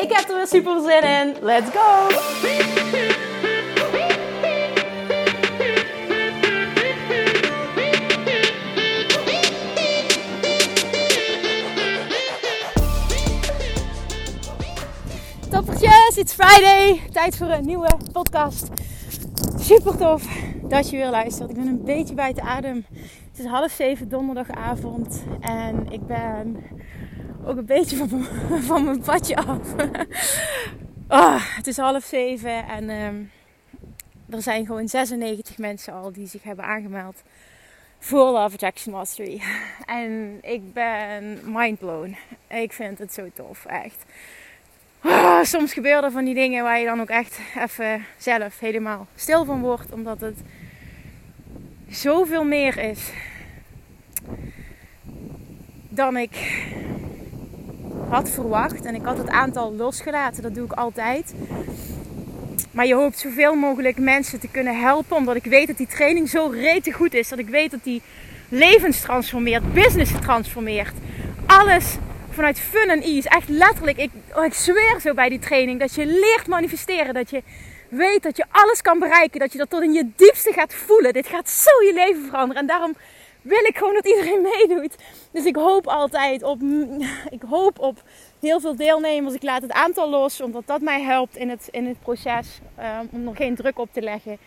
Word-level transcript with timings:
Ik 0.00 0.12
heb 0.12 0.28
er 0.28 0.36
weer 0.36 0.46
super 0.46 0.80
zin 0.80 1.02
in. 1.02 1.36
Let's 1.40 1.70
go! 1.70 2.08
Toppertjes, 15.50 16.16
it's 16.16 16.32
Friday. 16.32 17.00
Tijd 17.12 17.36
voor 17.36 17.46
een 17.46 17.64
nieuwe 17.64 17.90
podcast. 18.12 18.68
Super 19.58 19.96
tof 19.96 20.22
dat 20.62 20.90
je 20.90 20.96
weer 20.96 21.10
luistert. 21.10 21.50
Ik 21.50 21.56
ben 21.56 21.66
een 21.66 21.84
beetje 21.84 22.14
buiten 22.14 22.42
adem. 22.42 22.84
Het 23.30 23.38
is 23.38 23.44
half 23.44 23.72
zeven 23.72 24.08
donderdagavond 24.08 25.22
en 25.40 25.86
ik 25.92 26.06
ben 26.06 26.56
ook 27.50 27.56
een 27.56 27.64
beetje 27.64 27.96
van, 28.60 28.84
mijn, 28.84 29.00
padje 29.10 29.36
af. 29.36 29.74
oh, 31.08 31.44
het 31.56 31.66
is 31.66 31.76
half 31.76 32.04
zeven 32.04 32.66
en 32.68 32.90
um, 32.90 33.30
er 34.28 34.42
zijn 34.42 34.66
gewoon 34.66 34.88
96 34.88 35.58
mensen 35.58 35.92
al 35.92 36.12
die 36.12 36.26
zich 36.26 36.42
hebben 36.42 36.64
aangemeld 36.64 37.22
voor 37.98 38.30
Love 38.30 38.54
Attraction 38.54 38.94
Mastery. 38.94 39.40
En 39.86 40.38
ik 40.42 40.72
ben 40.72 41.40
mindblown. 41.44 42.16
Ik 42.48 42.72
vind 42.72 42.98
het 42.98 43.12
zo 43.12 43.30
tof, 43.34 43.64
echt. 43.64 44.04
Oh, 45.04 45.42
soms 45.42 45.72
gebeuren 45.72 46.12
van 46.12 46.24
die 46.24 46.34
dingen 46.34 46.62
waar 46.62 46.78
je 46.78 46.84
dan 46.84 47.00
ook 47.00 47.08
echt 47.08 47.40
even 47.58 48.04
zelf 48.18 48.58
helemaal 48.58 49.06
stil 49.14 49.44
van 49.44 49.60
wordt. 49.60 49.92
Omdat 49.92 50.20
het 50.20 50.38
zoveel 51.88 52.44
meer 52.44 52.78
is 52.78 53.12
dan 55.88 56.16
ik 56.16 56.62
had 58.10 58.30
verwacht. 58.30 58.84
En 58.84 58.94
ik 58.94 59.04
had 59.04 59.18
het 59.18 59.28
aantal 59.28 59.74
losgelaten, 59.74 60.42
dat 60.42 60.54
doe 60.54 60.64
ik 60.64 60.72
altijd. 60.72 61.34
Maar 62.70 62.86
je 62.86 62.94
hoopt 62.94 63.18
zoveel 63.18 63.54
mogelijk 63.54 63.98
mensen 63.98 64.40
te 64.40 64.48
kunnen 64.48 64.80
helpen. 64.80 65.16
Omdat 65.16 65.36
ik 65.36 65.44
weet 65.44 65.66
dat 65.66 65.76
die 65.76 65.86
training 65.86 66.28
zo 66.28 66.46
rete 66.46 66.92
goed 66.92 67.14
is. 67.14 67.28
Dat 67.28 67.38
ik 67.38 67.48
weet 67.48 67.70
dat 67.70 67.84
die 67.84 68.02
levens 68.48 69.00
transformeert, 69.00 69.72
business 69.72 70.12
transformeert. 70.20 70.94
Alles 71.46 71.96
vanuit 72.30 72.60
fun 72.60 72.88
en 72.90 73.02
ease. 73.02 73.28
Echt 73.28 73.48
letterlijk, 73.48 73.98
ik, 73.98 74.10
oh, 74.34 74.44
ik 74.44 74.54
zweer 74.54 75.00
zo 75.00 75.14
bij 75.14 75.28
die 75.28 75.38
training. 75.38 75.80
Dat 75.80 75.94
je 75.94 76.06
leert 76.06 76.46
manifesteren. 76.46 77.14
Dat 77.14 77.30
je 77.30 77.42
weet 77.88 78.22
dat 78.22 78.36
je 78.36 78.44
alles 78.50 78.82
kan 78.82 78.98
bereiken. 78.98 79.40
Dat 79.40 79.52
je 79.52 79.58
dat 79.58 79.70
tot 79.70 79.82
in 79.82 79.92
je 79.92 80.10
diepste 80.16 80.52
gaat 80.52 80.74
voelen. 80.74 81.12
Dit 81.12 81.26
gaat 81.26 81.48
zo 81.48 81.70
je 81.86 81.92
leven 81.94 82.24
veranderen. 82.24 82.62
En 82.62 82.68
daarom 82.68 82.94
wil 83.42 83.64
ik 83.64 83.76
gewoon 83.76 83.94
dat 83.94 84.06
iedereen 84.06 84.42
meedoet. 84.52 84.96
Dus 85.32 85.44
ik 85.44 85.56
hoop 85.56 85.86
altijd 85.86 86.42
op, 86.42 86.60
ik 87.30 87.42
hoop 87.48 87.78
op 87.78 88.02
heel 88.40 88.60
veel 88.60 88.76
deelnemers. 88.76 89.34
Ik 89.34 89.42
laat 89.42 89.62
het 89.62 89.72
aantal 89.72 90.10
los, 90.10 90.40
omdat 90.40 90.62
dat 90.66 90.80
mij 90.80 91.02
helpt 91.02 91.36
in 91.36 91.48
het, 91.48 91.68
in 91.70 91.86
het 91.86 92.00
proces. 92.00 92.60
Um, 92.78 93.08
om 93.12 93.28
er 93.28 93.36
geen 93.36 93.54
druk 93.54 93.78
op 93.78 93.88
te 93.92 94.02
leggen. 94.02 94.38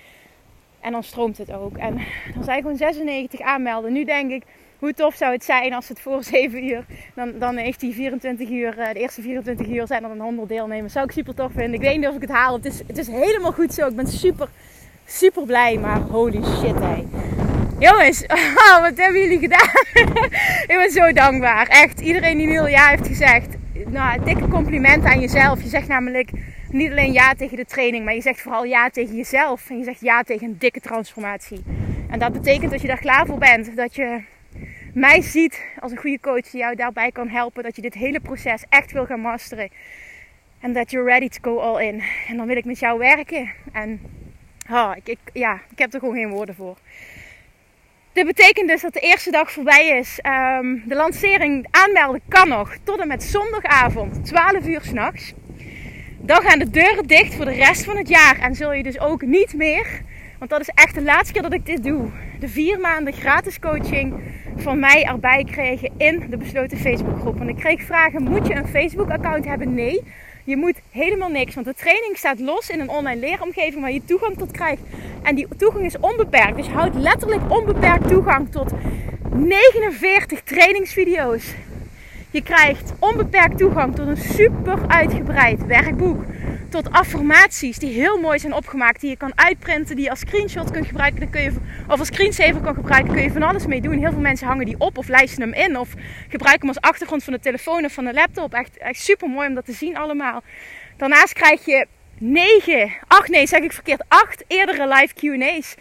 En 0.80 0.92
dan 0.92 1.04
stroomt 1.04 1.38
het 1.38 1.54
ook. 1.54 1.78
En 1.78 1.94
dan 2.36 2.44
zijn 2.44 2.62
gewoon 2.62 2.78
96 2.78 3.40
aanmelden. 3.40 3.94
Nu 3.94 4.04
denk 4.04 4.32
ik, 4.32 4.44
hoe 4.80 4.94
tof 4.94 5.16
zou 5.16 5.32
het 5.34 5.44
zijn 5.44 5.74
als 5.74 5.88
het 5.88 6.00
voor 6.00 6.24
7 6.24 6.64
uur, 6.64 6.86
dan, 7.16 7.40
dan 7.40 7.56
heeft 7.56 7.80
die 7.80 7.94
24 7.94 8.50
uur, 8.50 8.80
eh, 8.80 8.94
de 8.94 9.00
eerste 9.00 9.22
24 9.22 9.68
uur 9.68 9.88
zijn 9.88 10.04
er 10.04 10.10
dan 10.10 10.20
100 10.20 10.50
deelnemers. 10.50 10.94
Zou 10.94 11.06
ik 11.06 11.12
super 11.12 11.36
tof 11.36 11.52
vinden. 11.52 11.74
Ik 11.74 11.82
weet 11.82 11.98
niet 11.98 12.08
of 12.08 12.16
ik 12.16 12.22
het 12.22 12.30
haal. 12.30 12.56
Het 12.56 12.66
is, 12.66 12.82
het 12.88 12.98
is 12.98 13.08
helemaal 13.08 13.52
goed 13.52 13.74
zo. 13.74 13.88
Ik 13.88 13.96
ben 13.96 14.08
super, 14.08 14.50
super 15.06 15.46
blij. 15.46 15.78
Maar 15.78 16.00
holy 16.00 16.44
shit, 16.44 16.80
hé. 16.80 17.04
Jongens, 17.80 18.26
oh, 18.66 18.80
wat 18.82 18.98
hebben 18.98 19.22
jullie 19.22 19.40
gedaan? 19.40 19.70
ik 20.68 20.76
ben 20.78 20.92
zo 20.92 21.12
dankbaar. 21.12 21.68
Echt, 21.68 22.00
iedereen 22.02 22.38
die 22.38 22.48
nu 22.48 22.58
al 22.60 22.68
ja 22.68 22.88
heeft 22.88 23.08
gezegd. 23.08 23.48
Nou, 23.88 24.24
dikke 24.24 24.48
compliment 24.48 25.06
aan 25.06 25.20
jezelf. 25.20 25.62
Je 25.62 25.70
zegt 25.70 25.88
namelijk 25.88 26.32
niet 26.70 26.92
alleen 26.92 27.14
ja 27.14 27.34
tegen 27.34 27.58
de 27.58 27.66
training, 27.66 28.06
maar 28.06 28.14
je 28.14 28.22
zegt 28.22 28.42
vooral 28.42 28.64
ja 28.64 28.90
tegen 28.90 29.16
jezelf. 29.16 29.70
En 29.70 29.78
je 29.78 29.84
zegt 29.84 30.02
ja 30.02 30.24
tegen 30.24 30.48
een 30.48 30.56
dikke 30.60 30.80
transformatie. 30.80 31.64
En 32.10 32.20
dat 32.20 32.34
betekent 32.34 32.72
dat 32.72 32.82
je 32.82 32.88
daar 32.88 33.00
klaar 33.00 33.26
voor 33.26 33.38
bent. 33.38 33.76
Dat 33.76 33.96
je 33.96 34.22
mij 34.94 35.22
ziet 35.22 35.64
als 35.80 35.92
een 35.92 35.98
goede 35.98 36.20
coach 36.20 36.50
die 36.50 36.60
jou 36.60 36.76
daarbij 36.76 37.12
kan 37.12 37.28
helpen. 37.28 37.64
Dat 37.64 37.76
je 37.76 37.82
dit 37.82 37.94
hele 37.94 38.20
proces 38.20 38.64
echt 38.70 38.92
wil 38.92 39.06
gaan 39.06 39.22
masteren. 39.22 39.70
En 40.60 40.74
dat 40.74 40.92
you're 40.92 41.10
ready 41.10 41.30
to 41.30 41.40
go 41.42 41.58
all 41.58 41.88
in. 41.88 42.04
En 42.28 42.38
dan 42.38 42.48
wil 42.48 42.58
ik 42.58 42.66
met 42.66 42.80
jou 42.80 43.00
werken. 43.00 43.52
En 43.72 44.02
oh, 44.72 44.92
ik, 44.96 45.08
ik, 45.08 45.20
ja, 45.34 45.62
ik 45.72 45.80
heb 45.80 45.94
er 45.94 46.00
gewoon 46.00 46.16
geen 46.16 46.30
woorden 46.30 46.56
voor. 46.56 46.78
Dit 48.14 48.26
betekent 48.26 48.68
dus 48.68 48.82
dat 48.82 48.94
de 48.94 49.00
eerste 49.00 49.32
dag 49.32 49.52
voorbij 49.52 49.88
is. 49.88 50.20
Um, 50.60 50.84
de 50.86 50.96
lancering 50.96 51.68
aanmelden 51.72 52.22
kan 52.28 52.48
nog 52.48 52.76
tot 52.84 53.00
en 53.00 53.08
met 53.08 53.24
zondagavond, 53.24 54.26
12 54.26 54.68
uur 54.68 54.82
s'nachts. 54.82 55.34
Dan 56.20 56.42
gaan 56.42 56.60
de 56.60 56.70
deuren 56.70 57.08
dicht 57.08 57.36
voor 57.36 57.46
de 57.46 57.54
rest 57.54 57.84
van 57.84 57.98
het 57.98 58.08
jaar. 58.08 58.40
En 58.40 58.56
zul 58.56 58.74
je 58.74 58.84
dus 58.84 59.00
ook 59.00 59.22
niet 59.22 59.54
meer, 59.54 60.02
want 60.40 60.52
dat 60.52 60.60
is 60.60 60.70
echt 60.74 60.96
de 60.96 61.02
laatste 61.02 61.34
keer 61.34 61.42
dat 61.42 61.54
ik 61.54 61.66
dit 61.66 61.84
doe, 61.84 62.10
de 62.40 62.48
vier 62.48 62.80
maanden 62.80 63.14
gratis 63.14 63.60
coaching 63.60 64.14
van 64.56 64.80
mij 64.80 65.04
erbij 65.04 65.44
kregen 65.52 65.92
in 65.98 66.26
de 66.30 66.38
besloten 66.38 66.78
Facebookgroep. 66.78 67.38
Want 67.38 67.50
ik 67.50 67.56
kreeg 67.56 67.84
vragen: 67.84 68.24
moet 68.24 68.48
je 68.48 68.56
een 68.56 68.68
Facebook-account 68.68 69.46
hebben? 69.46 69.74
Nee. 69.74 70.02
Je 70.46 70.58
moet 70.58 70.82
helemaal 70.90 71.30
niks, 71.30 71.54
want 71.56 71.66
de 71.66 71.74
training 71.74 72.18
staat 72.18 72.40
los 72.40 72.70
in 72.70 72.80
een 72.80 72.90
online 72.90 73.20
leeromgeving 73.20 73.82
waar 73.82 73.92
je 73.92 74.06
toegang 74.06 74.38
tot 74.38 74.52
krijgt. 74.52 74.82
En 75.22 75.36
die 75.36 75.48
toegang 75.58 75.86
is 75.86 76.00
onbeperkt. 76.00 76.56
Dus 76.56 76.66
je 76.66 76.72
houdt 76.72 76.96
letterlijk 76.96 77.52
onbeperkt 77.52 78.08
toegang 78.08 78.52
tot 78.52 78.72
49 79.34 80.42
trainingsvideo's. 80.42 81.54
Je 82.32 82.42
krijgt 82.42 82.94
onbeperkt 83.00 83.58
toegang 83.58 83.96
tot 83.96 84.08
een 84.08 84.18
super 84.18 84.88
uitgebreid 84.88 85.66
werkboek. 85.66 86.24
Tot 86.74 86.92
affirmaties 86.92 87.78
die 87.78 87.94
heel 87.94 88.20
mooi 88.20 88.40
zijn 88.40 88.54
opgemaakt. 88.54 89.02
Die 89.02 89.10
je 89.10 89.18
kan 89.18 89.32
uitprinten, 89.36 89.96
die 89.96 90.04
je 90.04 90.10
als 90.10 90.20
screenshot 90.20 90.72
kunt 90.72 90.86
gebruiken. 90.86 91.20
Dan 91.20 91.30
kun 91.30 91.42
je, 91.42 91.52
of 91.88 92.00
als 92.00 92.08
screensaver 92.08 92.62
kan 92.62 92.74
gebruiken. 92.74 93.14
Kun 93.14 93.24
je 93.24 93.32
van 93.32 93.44
alles 93.44 93.66
mee 93.66 93.82
doen. 93.82 93.98
Heel 93.98 94.12
veel 94.12 94.20
mensen 94.20 94.48
hangen 94.48 94.66
die 94.66 94.76
op 94.78 94.98
of 94.98 95.08
lijsten 95.08 95.42
hem 95.42 95.54
in. 95.54 95.78
Of 95.78 95.90
gebruiken 96.30 96.68
hem 96.68 96.76
als 96.78 96.90
achtergrond 96.90 97.24
van 97.24 97.34
de 97.34 97.40
telefoon 97.40 97.86
of 97.86 97.94
van 97.94 98.06
de 98.06 98.14
laptop. 98.14 98.54
Echt, 98.54 98.78
echt 98.78 99.02
super 99.02 99.30
mooi 99.30 99.48
om 99.48 99.54
dat 99.54 99.66
te 99.66 99.74
zien 99.74 99.98
allemaal. 99.98 100.42
Daarnaast 100.98 101.34
krijg 101.34 101.66
je 101.66 101.88
9, 102.18 102.92
8 103.08 103.30
nee 103.30 103.48
zeg 103.48 103.62
ik 103.62 103.72
verkeerd, 103.72 104.04
8 104.08 104.44
eerdere 104.48 104.88
live 104.88 105.14
Q&A's. 105.14 105.76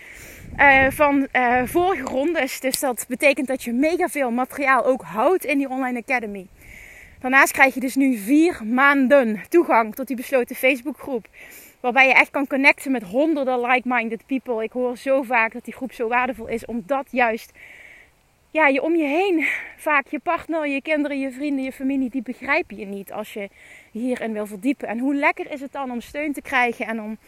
Uh, 0.59 0.87
van 0.91 1.29
uh, 1.33 1.63
vorige 1.65 2.03
rondes. 2.03 2.61
Dus 2.61 2.81
dat 2.81 3.05
betekent 3.09 3.47
dat 3.47 3.63
je 3.63 3.73
mega 3.73 4.09
veel 4.09 4.31
materiaal 4.31 4.85
ook 4.85 5.03
houdt 5.03 5.45
in 5.45 5.59
die 5.59 5.69
Online 5.69 5.99
Academy. 5.99 6.47
Daarnaast 7.23 7.53
krijg 7.53 7.75
je 7.75 7.81
dus 7.81 7.95
nu 7.95 8.17
vier 8.17 8.61
maanden 8.65 9.41
toegang 9.49 9.95
tot 9.95 10.07
die 10.07 10.17
besloten 10.17 10.57
Facebookgroep. 10.57 11.27
Waarbij 11.81 12.07
je 12.07 12.15
echt 12.15 12.31
kan 12.31 12.47
connecten 12.47 12.93
met 12.93 13.03
honderden 13.03 13.61
like-minded 13.61 14.27
people. 14.27 14.63
Ik 14.63 14.73
hoor 14.73 14.97
zo 14.97 15.23
vaak 15.23 15.53
dat 15.53 15.65
die 15.65 15.75
groep 15.75 15.93
zo 15.93 16.09
waardevol 16.09 16.47
is. 16.47 16.65
Omdat 16.65 17.07
juist 17.11 17.53
ja, 18.51 18.67
je 18.67 18.83
om 18.83 18.97
je 18.97 19.05
heen 19.05 19.47
vaak 19.77 20.07
je 20.07 20.19
partner, 20.19 20.69
je 20.69 20.83
kinderen, 20.83 21.21
je 21.21 21.31
vrienden, 21.31 21.65
je 21.65 21.73
familie, 21.73 22.11
die 22.11 22.23
begrijpen 22.23 22.77
je 22.77 22.87
niet 22.87 23.13
als 23.13 23.33
je 23.33 23.49
hierin 23.91 24.33
wil 24.33 24.47
verdiepen. 24.47 24.89
En 24.89 24.99
hoe 24.99 25.15
lekker 25.15 25.51
is 25.51 25.61
het 25.61 25.73
dan 25.73 25.91
om 25.91 26.01
steun 26.01 26.33
te 26.33 26.43
krijgen 26.43 26.87
en 26.87 27.01
om 27.01 27.19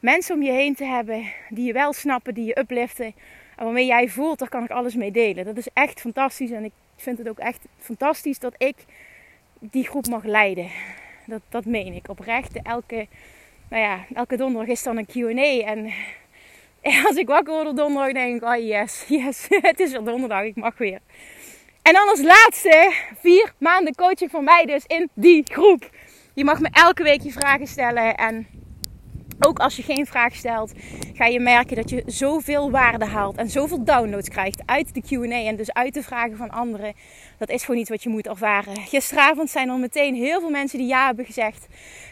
mensen 0.00 0.34
om 0.34 0.42
je 0.42 0.52
heen 0.52 0.74
te 0.74 0.84
hebben 0.84 1.24
die 1.48 1.66
je 1.66 1.72
wel 1.72 1.92
snappen, 1.92 2.34
die 2.34 2.44
je 2.44 2.58
upliften. 2.58 3.14
En 3.56 3.64
waarmee 3.64 3.86
jij 3.86 4.08
voelt, 4.08 4.38
daar 4.38 4.48
kan 4.48 4.64
ik 4.64 4.70
alles 4.70 4.94
mee 4.94 5.10
delen. 5.10 5.44
Dat 5.44 5.56
is 5.56 5.68
echt 5.72 6.00
fantastisch. 6.00 6.50
En 6.50 6.64
ik 6.64 6.72
vind 6.96 7.18
het 7.18 7.28
ook 7.28 7.38
echt 7.38 7.64
fantastisch 7.78 8.38
dat 8.38 8.54
ik 8.58 8.76
die 9.60 9.86
groep 9.86 10.06
mag 10.06 10.24
leiden. 10.24 10.70
Dat, 11.26 11.40
dat 11.48 11.64
meen 11.64 11.94
ik 11.94 12.08
oprecht. 12.08 12.62
Elke, 12.62 13.06
nou 13.68 13.82
ja, 13.82 14.04
elke 14.14 14.36
donderdag 14.36 14.70
is 14.70 14.82
dan 14.82 14.96
een 14.96 15.06
QA. 15.06 15.66
En 15.66 15.92
als 17.06 17.16
ik 17.16 17.26
wakker 17.26 17.54
word 17.54 17.66
op 17.66 17.76
donderdag, 17.76 18.12
denk 18.12 18.42
ik: 18.42 18.48
oh 18.48 18.56
yes, 18.56 19.04
yes, 19.08 19.46
het 19.60 19.80
is 19.80 19.92
weer 19.92 20.04
donderdag, 20.04 20.42
ik 20.42 20.56
mag 20.56 20.78
weer. 20.78 21.00
En 21.82 21.92
dan 21.92 22.08
als 22.08 22.22
laatste 22.22 22.92
vier 23.20 23.52
maanden 23.58 23.94
coaching 23.94 24.30
van 24.30 24.44
mij 24.44 24.64
dus 24.64 24.84
in 24.86 25.08
die 25.14 25.42
groep. 25.44 25.90
Je 26.34 26.44
mag 26.44 26.60
me 26.60 26.68
elke 26.72 27.02
week 27.02 27.22
je 27.22 27.32
vragen 27.32 27.66
stellen. 27.66 28.16
En 28.16 28.46
Ook 29.42 29.58
als 29.58 29.76
je 29.76 29.82
geen 29.82 30.06
vraag 30.06 30.34
stelt, 30.34 30.72
ga 31.14 31.26
je 31.26 31.40
merken 31.40 31.76
dat 31.76 31.90
je 31.90 32.02
zoveel 32.06 32.70
waarde 32.70 33.04
haalt 33.04 33.36
en 33.36 33.50
zoveel 33.50 33.84
downloads 33.84 34.28
krijgt 34.28 34.62
uit 34.66 34.94
de 34.94 35.02
QA 35.02 35.46
en 35.46 35.56
dus 35.56 35.72
uit 35.72 35.94
de 35.94 36.02
vragen 36.02 36.36
van 36.36 36.50
anderen. 36.50 36.92
Dat 37.38 37.50
is 37.50 37.64
gewoon 37.64 37.80
iets 37.80 37.90
wat 37.90 38.02
je 38.02 38.08
moet 38.08 38.26
ervaren. 38.26 38.76
Gisteravond 38.76 39.50
zijn 39.50 39.68
er 39.68 39.78
meteen 39.78 40.14
heel 40.14 40.40
veel 40.40 40.50
mensen 40.50 40.78
die 40.78 40.88
ja 40.88 41.06
hebben 41.06 41.24
gezegd. 41.24 41.66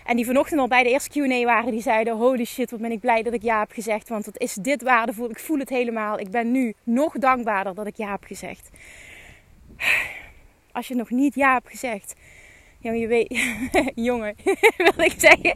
En 0.04 0.16
die 0.16 0.26
vanochtend 0.26 0.60
al 0.60 0.68
bij 0.68 0.82
de 0.82 0.88
eerste 0.88 1.10
QA 1.10 1.44
waren, 1.44 1.70
die 1.70 1.82
zeiden: 1.82 2.16
Holy 2.16 2.44
shit, 2.44 2.70
wat 2.70 2.80
ben 2.80 2.92
ik 2.92 3.00
blij 3.00 3.22
dat 3.22 3.32
ik 3.32 3.42
ja 3.42 3.58
heb 3.58 3.72
gezegd. 3.72 4.08
Want 4.08 4.24
wat 4.24 4.40
is 4.40 4.54
dit 4.54 4.82
waardevol. 4.82 5.30
Ik 5.30 5.38
voel 5.38 5.58
het 5.58 5.68
helemaal. 5.68 6.18
Ik 6.18 6.30
ben 6.30 6.50
nu 6.50 6.74
nog 6.82 7.12
dankbaarder 7.12 7.74
dat 7.74 7.86
ik 7.86 7.96
ja 7.96 8.10
heb 8.10 8.24
gezegd. 8.24 8.70
Als 10.72 10.88
je 10.88 10.94
nog 10.94 11.10
niet 11.10 11.34
ja 11.34 11.52
hebt 11.52 11.70
gezegd. 11.70 12.14
Jongen, 12.80 13.00
je 13.00 13.06
weet. 13.06 13.40
jongen, 14.08 14.34
wil 14.94 15.04
ik 15.04 15.14
zeggen 15.16 15.52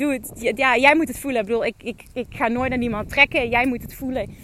doe 0.00 0.12
het. 0.12 0.56
Ja, 0.56 0.76
jij 0.76 0.96
moet 0.96 1.08
het 1.08 1.18
voelen. 1.18 1.40
Ik 1.40 1.46
bedoel, 1.46 1.64
ik, 1.64 2.02
ik, 2.12 2.26
ga 2.28 2.48
nooit 2.48 2.68
naar 2.68 2.78
niemand 2.78 3.08
trekken. 3.08 3.48
Jij 3.48 3.66
moet 3.66 3.82
het 3.82 3.94
voelen. 3.94 4.36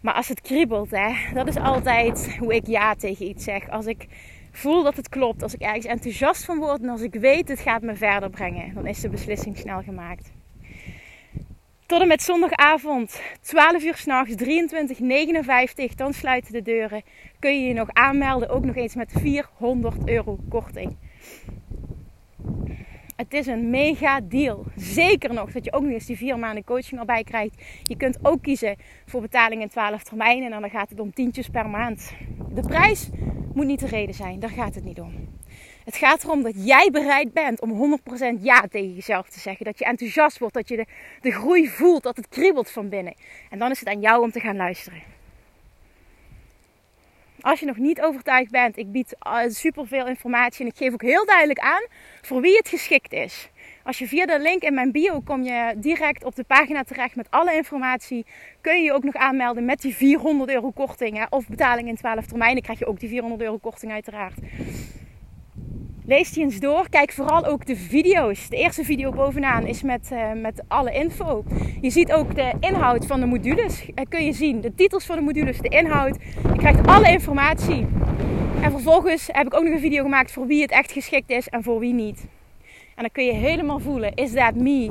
Maar 0.00 0.14
als 0.14 0.28
het 0.28 0.40
kriebelt, 0.40 0.90
hè, 0.90 1.12
dat 1.34 1.46
is 1.46 1.56
altijd 1.56 2.36
hoe 2.38 2.54
ik 2.54 2.66
ja 2.66 2.94
tegen 2.94 3.28
iets 3.28 3.44
zeg. 3.44 3.70
Als 3.70 3.86
ik 3.86 4.06
voel 4.52 4.82
dat 4.82 4.96
het 4.96 5.08
klopt, 5.08 5.42
als 5.42 5.54
ik 5.54 5.60
ergens 5.60 5.86
enthousiast 5.86 6.44
van 6.44 6.58
word 6.58 6.82
en 6.82 6.88
als 6.88 7.00
ik 7.00 7.14
weet 7.14 7.48
het 7.48 7.60
gaat 7.60 7.82
me 7.82 7.94
verder 7.94 8.30
brengen, 8.30 8.74
dan 8.74 8.86
is 8.86 9.00
de 9.00 9.08
beslissing 9.08 9.58
snel 9.58 9.82
gemaakt. 9.82 10.30
Tot 11.86 12.00
en 12.00 12.08
met 12.08 12.22
zondagavond, 12.22 13.22
12 13.40 13.82
uur 13.82 13.96
s'nachts, 13.96 14.34
23,59, 15.90 15.94
dan 15.94 16.12
sluiten 16.12 16.52
de 16.52 16.62
deuren. 16.62 17.02
Kun 17.38 17.60
je 17.60 17.68
je 17.68 17.74
nog 17.74 17.88
aanmelden, 17.92 18.48
ook 18.48 18.64
nog 18.64 18.76
eens 18.76 18.94
met 18.94 19.12
400 19.12 20.08
euro 20.08 20.38
korting. 20.48 20.96
Het 23.18 23.32
is 23.32 23.46
een 23.46 23.70
mega 23.70 24.20
deal. 24.20 24.64
Zeker 24.76 25.34
nog 25.34 25.52
dat 25.52 25.64
je 25.64 25.72
ook 25.72 25.82
nog 25.82 25.92
eens 25.92 26.06
die 26.06 26.16
vier 26.16 26.38
maanden 26.38 26.64
coaching 26.64 27.00
erbij 27.00 27.24
krijgt. 27.24 27.62
Je 27.82 27.96
kunt 27.96 28.18
ook 28.22 28.42
kiezen 28.42 28.76
voor 29.06 29.20
betaling 29.20 29.62
in 29.62 29.68
12 29.68 30.02
termijnen. 30.02 30.52
En 30.52 30.60
dan 30.60 30.70
gaat 30.70 30.90
het 30.90 31.00
om 31.00 31.14
tientjes 31.14 31.48
per 31.48 31.68
maand. 31.68 32.12
De 32.54 32.60
prijs 32.60 33.08
moet 33.54 33.66
niet 33.66 33.80
de 33.80 33.86
reden 33.86 34.14
zijn. 34.14 34.40
Daar 34.40 34.50
gaat 34.50 34.74
het 34.74 34.84
niet 34.84 35.00
om. 35.00 35.12
Het 35.84 35.96
gaat 35.96 36.24
erom 36.24 36.42
dat 36.42 36.66
jij 36.66 36.88
bereid 36.92 37.32
bent 37.32 37.60
om 37.60 37.98
100% 38.38 38.42
ja 38.42 38.66
tegen 38.70 38.94
jezelf 38.94 39.28
te 39.28 39.40
zeggen. 39.40 39.64
Dat 39.64 39.78
je 39.78 39.84
enthousiast 39.84 40.38
wordt. 40.38 40.54
Dat 40.54 40.68
je 40.68 40.76
de, 40.76 40.86
de 41.20 41.32
groei 41.32 41.68
voelt. 41.68 42.02
Dat 42.02 42.16
het 42.16 42.28
kriebelt 42.28 42.70
van 42.70 42.88
binnen. 42.88 43.14
En 43.50 43.58
dan 43.58 43.70
is 43.70 43.78
het 43.78 43.88
aan 43.88 44.00
jou 44.00 44.22
om 44.22 44.30
te 44.30 44.40
gaan 44.40 44.56
luisteren. 44.56 45.02
Als 47.48 47.60
je 47.60 47.66
nog 47.66 47.76
niet 47.76 48.00
overtuigd 48.00 48.50
bent, 48.50 48.76
ik 48.76 48.92
bied 48.92 49.16
uh, 49.26 49.38
superveel 49.46 50.06
informatie 50.06 50.64
en 50.64 50.70
ik 50.70 50.76
geef 50.76 50.92
ook 50.92 51.02
heel 51.02 51.26
duidelijk 51.26 51.58
aan 51.58 51.86
voor 52.22 52.40
wie 52.40 52.56
het 52.56 52.68
geschikt 52.68 53.12
is. 53.12 53.50
Als 53.82 53.98
je 53.98 54.08
via 54.08 54.26
de 54.26 54.40
link 54.40 54.62
in 54.62 54.74
mijn 54.74 54.92
bio 54.92 55.20
kom 55.20 55.42
je 55.42 55.74
direct 55.76 56.24
op 56.24 56.34
de 56.34 56.44
pagina 56.44 56.82
terecht 56.82 57.16
met 57.16 57.30
alle 57.30 57.54
informatie. 57.54 58.26
Kun 58.60 58.76
je 58.76 58.82
je 58.82 58.92
ook 58.92 59.04
nog 59.04 59.14
aanmelden 59.14 59.64
met 59.64 59.80
die 59.80 59.94
400 59.94 60.50
euro 60.50 60.70
korting. 60.70 61.16
Hè? 61.16 61.24
Of 61.30 61.48
betaling 61.48 61.88
in 61.88 61.96
12 61.96 62.26
termijnen 62.26 62.62
krijg 62.62 62.78
je 62.78 62.86
ook 62.86 63.00
die 63.00 63.08
400 63.08 63.42
euro 63.42 63.58
korting 63.58 63.92
uiteraard. 63.92 64.38
Lees 66.08 66.32
die 66.32 66.42
eens 66.42 66.60
door. 66.60 66.88
Kijk 66.88 67.12
vooral 67.12 67.46
ook 67.46 67.66
de 67.66 67.76
video's. 67.76 68.48
De 68.48 68.56
eerste 68.56 68.84
video 68.84 69.10
bovenaan 69.10 69.66
is 69.66 69.82
met, 69.82 70.10
uh, 70.12 70.32
met 70.42 70.62
alle 70.68 70.92
info. 70.92 71.44
Je 71.80 71.90
ziet 71.90 72.12
ook 72.12 72.34
de 72.34 72.52
inhoud 72.60 73.06
van 73.06 73.20
de 73.20 73.26
modules. 73.26 73.88
Uh, 73.88 73.94
kun 74.08 74.24
je 74.24 74.32
zien. 74.32 74.60
De 74.60 74.74
titels 74.74 75.06
van 75.06 75.16
de 75.16 75.22
modules, 75.22 75.58
de 75.58 75.68
inhoud. 75.68 76.16
Je 76.42 76.58
krijgt 76.58 76.86
alle 76.86 77.10
informatie. 77.10 77.86
En 78.60 78.70
vervolgens 78.70 79.28
heb 79.32 79.46
ik 79.46 79.54
ook 79.54 79.62
nog 79.62 79.72
een 79.72 79.80
video 79.80 80.02
gemaakt 80.02 80.32
voor 80.32 80.46
wie 80.46 80.62
het 80.62 80.70
echt 80.70 80.92
geschikt 80.92 81.30
is 81.30 81.48
en 81.48 81.62
voor 81.62 81.78
wie 81.78 81.94
niet. 81.94 82.26
En 82.94 83.02
dan 83.02 83.10
kun 83.12 83.24
je 83.24 83.32
helemaal 83.32 83.78
voelen: 83.78 84.14
is 84.14 84.32
that 84.32 84.54
me? 84.54 84.90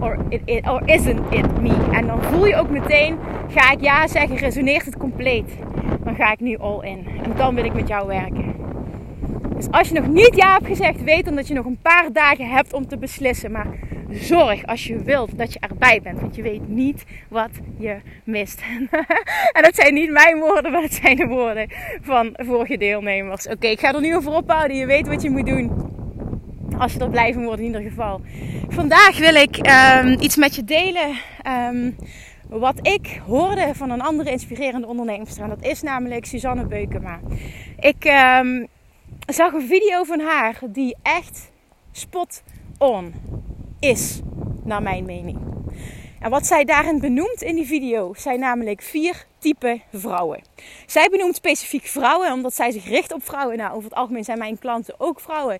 Or, 0.00 0.18
it, 0.28 0.66
or 0.66 0.82
isn't 0.88 1.34
it 1.34 1.60
me? 1.60 1.88
En 1.92 2.06
dan 2.06 2.22
voel 2.22 2.46
je 2.46 2.56
ook 2.56 2.70
meteen: 2.70 3.18
ga 3.48 3.72
ik 3.72 3.80
ja 3.80 4.06
zeggen, 4.06 4.36
resoneert 4.36 4.84
het 4.84 4.96
compleet? 4.96 5.58
Dan 6.04 6.14
ga 6.14 6.32
ik 6.32 6.40
nu 6.40 6.56
all 6.56 6.80
in. 6.80 7.06
En 7.22 7.32
dan 7.36 7.54
wil 7.54 7.64
ik 7.64 7.74
met 7.74 7.88
jou 7.88 8.06
werken. 8.06 8.67
Dus 9.58 9.70
als 9.70 9.88
je 9.88 9.94
nog 9.94 10.06
niet 10.06 10.36
ja 10.36 10.52
hebt 10.52 10.66
gezegd, 10.66 11.02
weet 11.02 11.24
dan 11.24 11.34
dat 11.34 11.48
je 11.48 11.54
nog 11.54 11.64
een 11.64 11.80
paar 11.82 12.12
dagen 12.12 12.48
hebt 12.48 12.72
om 12.72 12.86
te 12.88 12.98
beslissen. 12.98 13.52
Maar 13.52 13.66
zorg 14.10 14.66
als 14.66 14.86
je 14.86 15.02
wilt 15.02 15.38
dat 15.38 15.52
je 15.52 15.58
erbij 15.58 16.00
bent. 16.02 16.20
Want 16.20 16.36
je 16.36 16.42
weet 16.42 16.68
niet 16.68 17.04
wat 17.28 17.50
je 17.78 17.96
mist. 18.24 18.62
en 19.56 19.62
dat 19.62 19.74
zijn 19.74 19.94
niet 19.94 20.10
mijn 20.10 20.38
woorden, 20.38 20.72
maar 20.72 20.80
dat 20.80 20.92
zijn 20.92 21.16
de 21.16 21.26
woorden 21.26 21.68
van 22.00 22.34
vorige 22.36 22.76
deelnemers. 22.76 23.48
Oké, 23.48 23.66
ik 23.66 23.80
ga 23.80 23.94
er 23.94 24.00
nu 24.00 24.16
over 24.16 24.32
ophouden. 24.32 24.76
Je 24.76 24.86
weet 24.86 25.06
wat 25.08 25.22
je 25.22 25.30
moet 25.30 25.46
doen. 25.46 25.86
Als 26.78 26.92
je 26.92 26.98
er 26.98 27.10
blij 27.10 27.32
van 27.32 27.44
wordt 27.44 27.60
in 27.60 27.66
ieder 27.66 27.82
geval. 27.82 28.20
Vandaag 28.68 29.18
wil 29.18 29.34
ik 29.34 29.56
um, 29.56 30.20
iets 30.20 30.36
met 30.36 30.54
je 30.54 30.64
delen. 30.64 31.18
Um, 31.72 31.96
wat 32.48 32.86
ik 32.86 33.20
hoorde 33.26 33.70
van 33.74 33.90
een 33.90 34.00
andere 34.00 34.30
inspirerende 34.30 34.86
ondernemer. 34.86 35.28
En 35.40 35.48
dat 35.48 35.64
is 35.64 35.82
namelijk 35.82 36.24
Suzanne 36.24 36.66
Beukema. 36.66 37.20
Ik... 37.78 38.04
Um, 38.40 38.68
zag 39.34 39.52
een 39.52 39.66
video 39.66 40.04
van 40.04 40.20
haar 40.20 40.58
die 40.68 40.96
echt 41.02 41.50
spot 41.92 42.42
on 42.78 43.14
is, 43.80 44.20
naar 44.64 44.82
mijn 44.82 45.04
mening. 45.04 45.38
En 46.20 46.30
wat 46.30 46.46
zij 46.46 46.64
daarin 46.64 47.00
benoemt 47.00 47.42
in 47.42 47.54
die 47.54 47.66
video 47.66 48.14
zijn 48.16 48.40
namelijk 48.40 48.82
vier 48.82 49.26
typen 49.38 49.82
vrouwen. 49.92 50.42
Zij 50.86 51.08
benoemt 51.08 51.36
specifiek 51.36 51.84
vrouwen 51.84 52.32
omdat 52.32 52.54
zij 52.54 52.70
zich 52.70 52.88
richt 52.88 53.12
op 53.12 53.24
vrouwen. 53.24 53.56
Nou, 53.56 53.70
over 53.70 53.88
het 53.88 53.98
algemeen 53.98 54.24
zijn 54.24 54.38
mijn 54.38 54.58
klanten 54.58 54.94
ook 54.98 55.20
vrouwen. 55.20 55.58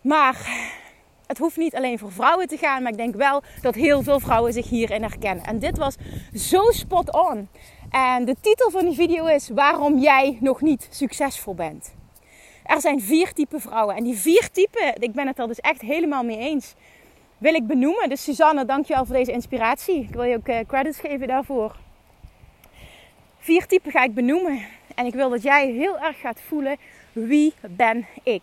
Maar 0.00 0.48
het 1.26 1.38
hoeft 1.38 1.56
niet 1.56 1.74
alleen 1.74 1.98
voor 1.98 2.12
vrouwen 2.12 2.46
te 2.46 2.56
gaan, 2.56 2.82
maar 2.82 2.92
ik 2.92 2.98
denk 2.98 3.14
wel 3.14 3.42
dat 3.60 3.74
heel 3.74 4.02
veel 4.02 4.20
vrouwen 4.20 4.52
zich 4.52 4.68
hierin 4.68 5.02
herkennen. 5.02 5.44
En 5.44 5.58
dit 5.58 5.78
was 5.78 5.96
zo 6.34 6.62
spot 6.70 7.12
on. 7.12 7.48
En 7.90 8.24
de 8.24 8.36
titel 8.40 8.70
van 8.70 8.84
die 8.84 8.94
video 8.94 9.26
is 9.26 9.48
Waarom 9.48 9.98
jij 9.98 10.38
nog 10.40 10.60
niet 10.60 10.88
succesvol 10.90 11.54
bent. 11.54 11.96
Er 12.68 12.80
zijn 12.80 13.00
vier 13.00 13.32
typen 13.32 13.60
vrouwen. 13.60 13.96
En 13.96 14.04
die 14.04 14.16
vier 14.16 14.50
typen, 14.50 14.94
ik 15.00 15.12
ben 15.12 15.26
het 15.26 15.38
er 15.38 15.46
dus 15.46 15.60
echt 15.60 15.80
helemaal 15.80 16.24
mee 16.24 16.38
eens, 16.38 16.74
wil 17.38 17.54
ik 17.54 17.66
benoemen. 17.66 18.08
Dus 18.08 18.22
Suzanne, 18.22 18.64
dankjewel 18.64 19.04
voor 19.04 19.16
deze 19.16 19.32
inspiratie. 19.32 20.00
Ik 20.00 20.14
wil 20.14 20.22
je 20.22 20.36
ook 20.36 20.48
uh, 20.48 20.58
credits 20.66 20.98
geven 20.98 21.26
daarvoor. 21.26 21.76
Vier 23.38 23.66
typen 23.66 23.90
ga 23.90 24.02
ik 24.02 24.14
benoemen. 24.14 24.60
En 24.94 25.06
ik 25.06 25.14
wil 25.14 25.30
dat 25.30 25.42
jij 25.42 25.70
heel 25.70 25.98
erg 25.98 26.20
gaat 26.20 26.40
voelen, 26.40 26.76
wie 27.12 27.52
ben 27.60 28.06
ik? 28.22 28.42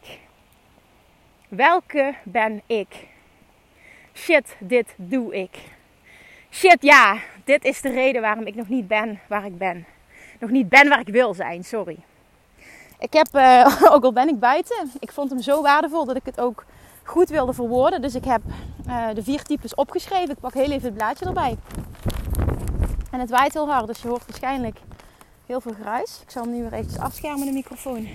Welke 1.47 2.13
ben 2.23 2.61
ik? 2.65 3.07
Shit, 4.13 4.55
dit 4.59 4.93
doe 4.97 5.35
ik. 5.35 5.57
Shit, 6.51 6.77
ja, 6.79 7.17
dit 7.43 7.63
is 7.63 7.81
de 7.81 7.89
reden 7.89 8.21
waarom 8.21 8.45
ik 8.45 8.55
nog 8.55 8.69
niet 8.69 8.87
ben 8.87 9.19
waar 9.27 9.45
ik 9.45 9.57
ben. 9.57 9.85
Nog 10.39 10.49
niet 10.49 10.69
ben 10.69 10.89
waar 10.89 10.99
ik 10.99 11.07
wil 11.07 11.33
zijn, 11.33 11.63
sorry. 11.63 11.97
Ik 12.99 13.13
heb, 13.13 13.27
uh, 13.33 13.81
ook 13.93 14.03
al 14.03 14.13
ben 14.13 14.27
ik 14.27 14.39
buiten, 14.39 14.91
ik 14.99 15.11
vond 15.11 15.29
hem 15.29 15.41
zo 15.41 15.61
waardevol 15.61 16.05
dat 16.05 16.15
ik 16.15 16.25
het 16.25 16.39
ook 16.39 16.65
goed 17.03 17.29
wilde 17.29 17.53
verwoorden. 17.53 18.01
Dus 18.01 18.15
ik 18.15 18.25
heb 18.25 18.41
uh, 18.87 19.07
de 19.13 19.23
vier 19.23 19.43
types 19.43 19.75
opgeschreven. 19.75 20.29
Ik 20.29 20.39
pak 20.39 20.53
heel 20.53 20.71
even 20.71 20.83
het 20.83 20.93
blaadje 20.93 21.25
erbij. 21.25 21.57
En 23.11 23.19
het 23.19 23.29
waait 23.29 23.53
heel 23.53 23.69
hard, 23.69 23.87
dus 23.87 24.01
je 24.01 24.07
hoort 24.07 24.25
waarschijnlijk 24.27 24.79
heel 25.45 25.61
veel 25.61 25.73
geruis. 25.73 26.19
Ik 26.21 26.31
zal 26.31 26.43
hem 26.43 26.51
nu 26.51 26.61
weer 26.61 26.73
eventjes 26.73 26.99
afschermen, 26.99 27.45
de 27.45 27.53
microfoon. 27.53 28.07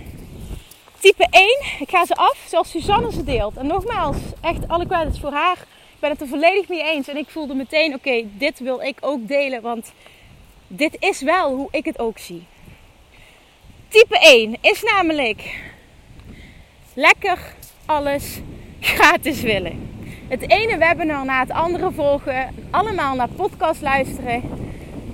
Type 0.98 1.26
1, 1.30 1.46
ik 1.78 1.90
ga 1.90 2.06
ze 2.06 2.14
af 2.14 2.44
zoals 2.48 2.70
Suzanne 2.70 3.12
ze 3.12 3.24
deelt. 3.24 3.56
En 3.56 3.66
nogmaals, 3.66 4.16
echt 4.40 4.68
alle 4.68 4.86
credits 4.86 5.20
voor 5.20 5.32
haar. 5.32 5.56
Ik 5.94 6.00
ben 6.00 6.10
het 6.10 6.20
er 6.20 6.26
volledig 6.28 6.68
mee 6.68 6.82
eens. 6.82 7.08
En 7.08 7.16
ik 7.16 7.30
voelde 7.30 7.54
meteen, 7.54 7.94
oké, 7.94 8.24
dit 8.38 8.58
wil 8.58 8.80
ik 8.80 8.98
ook 9.00 9.28
delen. 9.28 9.62
Want 9.62 9.92
dit 10.66 10.96
is 10.98 11.20
wel 11.20 11.54
hoe 11.54 11.68
ik 11.70 11.84
het 11.84 11.98
ook 11.98 12.18
zie. 12.18 12.46
Type 13.90 14.18
1 14.18 14.56
is 14.60 14.82
namelijk 14.82 15.42
lekker 16.94 17.38
alles 17.86 18.40
gratis 18.80 19.40
willen. 19.40 19.88
Het 20.28 20.50
ene 20.50 20.78
webinar 20.78 21.24
na 21.24 21.40
het 21.40 21.50
andere 21.50 21.90
volgen, 21.92 22.54
allemaal 22.70 23.14
naar 23.14 23.28
podcast 23.28 23.80
luisteren 23.80 24.42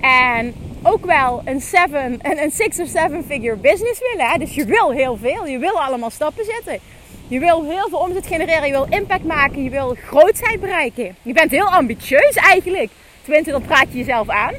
en 0.01 0.53
ook 0.83 1.05
wel 1.05 1.41
een, 1.45 1.61
seven, 1.61 2.19
een, 2.21 2.51
6 2.51 2.79
of 2.79 2.87
7 2.87 3.23
figure 3.27 3.55
business 3.55 3.99
willen. 4.11 4.39
Dus 4.39 4.55
je 4.55 4.65
wil 4.65 4.91
heel 4.91 5.17
veel, 5.17 5.47
je 5.47 5.57
wil 5.57 5.81
allemaal 5.81 6.09
stappen 6.09 6.45
zetten. 6.45 6.79
Je 7.27 7.39
wil 7.39 7.63
heel 7.63 7.89
veel 7.89 7.99
omzet 7.99 8.27
genereren, 8.27 8.65
je 8.65 8.71
wil 8.71 8.87
impact 8.89 9.23
maken, 9.23 9.63
je 9.63 9.69
wil 9.69 9.95
grootheid 10.05 10.59
bereiken. 10.59 11.15
Je 11.21 11.33
bent 11.33 11.51
heel 11.51 11.71
ambitieus 11.73 12.35
eigenlijk. 12.35 12.89
Tenminste, 13.21 13.51
dan 13.51 13.61
praat 13.61 13.87
je 13.91 13.97
jezelf 13.97 14.29
aan. 14.29 14.53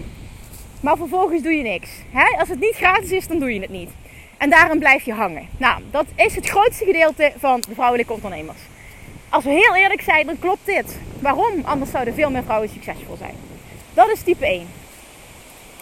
Maar 0.80 0.96
vervolgens 0.96 1.42
doe 1.42 1.52
je 1.52 1.62
niks. 1.62 1.90
Hè? 2.10 2.38
Als 2.38 2.48
het 2.48 2.60
niet 2.60 2.76
gratis 2.76 3.10
is, 3.10 3.26
dan 3.26 3.38
doe 3.38 3.54
je 3.54 3.60
het 3.60 3.70
niet. 3.70 3.90
En 4.38 4.50
daarom 4.50 4.78
blijf 4.78 5.04
je 5.04 5.12
hangen. 5.12 5.48
Nou, 5.56 5.82
dat 5.90 6.06
is 6.14 6.34
het 6.34 6.48
grootste 6.48 6.84
gedeelte 6.84 7.32
van 7.38 7.60
de 7.68 7.74
vrouwelijke 7.74 8.12
ondernemers. 8.12 8.58
Als 9.28 9.44
we 9.44 9.50
heel 9.50 9.76
eerlijk 9.76 10.00
zijn, 10.00 10.26
dan 10.26 10.38
klopt 10.38 10.66
dit. 10.66 10.98
Waarom? 11.20 11.62
Anders 11.64 11.90
zouden 11.90 12.14
veel 12.14 12.30
meer 12.30 12.42
vrouwen 12.42 12.68
succesvol 12.68 13.16
zijn. 13.16 13.34
Dat 13.94 14.08
is 14.08 14.22
type 14.22 14.46
1. 14.46 14.68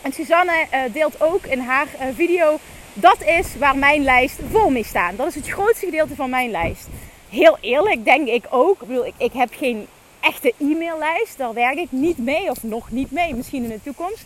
En 0.03 0.13
Suzanne 0.13 0.67
uh, 0.73 0.81
deelt 0.93 1.23
ook 1.23 1.47
in 1.47 1.59
haar 1.61 1.87
uh, 1.87 2.07
video, 2.15 2.59
dat 2.95 3.23
is 3.23 3.57
waar 3.59 3.77
mijn 3.77 4.03
lijst 4.03 4.39
vol 4.51 4.71
mee 4.71 4.85
staat. 4.85 5.17
Dat 5.17 5.27
is 5.27 5.35
het 5.35 5.49
grootste 5.49 5.85
gedeelte 5.85 6.15
van 6.15 6.31
mijn 6.31 6.51
lijst. 6.51 6.87
heel 7.31 7.59
eerlijk 7.61 8.05
denk 8.05 8.29
ik 8.29 8.45
ook. 8.51 8.83
Ik, 8.83 9.05
ik, 9.05 9.15
ik 9.17 9.33
heb 9.33 9.49
geen 9.53 9.87
echte 10.21 10.55
e-maillijst. 10.59 11.39
Daar 11.39 11.55
werk 11.55 11.77
ik 11.77 11.93
niet 11.93 12.19
mee 12.19 12.51
of 12.51 12.63
nog 12.63 12.91
niet 12.91 13.11
mee. 13.11 13.35
Misschien 13.35 13.63
in 13.63 13.69
de 13.69 13.83
toekomst. 13.83 14.25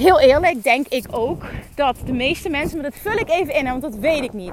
Heel 0.00 0.20
eerlijk 0.20 0.62
denk 0.62 0.88
ik 0.88 1.04
ook 1.10 1.44
dat 1.74 1.96
de 2.04 2.12
meeste 2.12 2.48
mensen, 2.48 2.80
maar 2.80 2.90
dat 2.90 3.00
vul 3.02 3.16
ik 3.16 3.30
even 3.30 3.54
in, 3.54 3.64
want 3.64 3.82
dat 3.82 3.94
weet 3.94 4.22
ik 4.22 4.32
niet. 4.32 4.52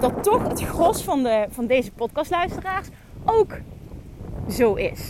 Dat 0.00 0.22
toch 0.22 0.48
het 0.48 0.62
gros 0.62 1.02
van, 1.02 1.22
de, 1.22 1.46
van 1.50 1.66
deze 1.66 1.90
podcastluisteraars 1.90 2.86
ook 3.24 3.52
zo 4.50 4.74
is. 4.74 5.00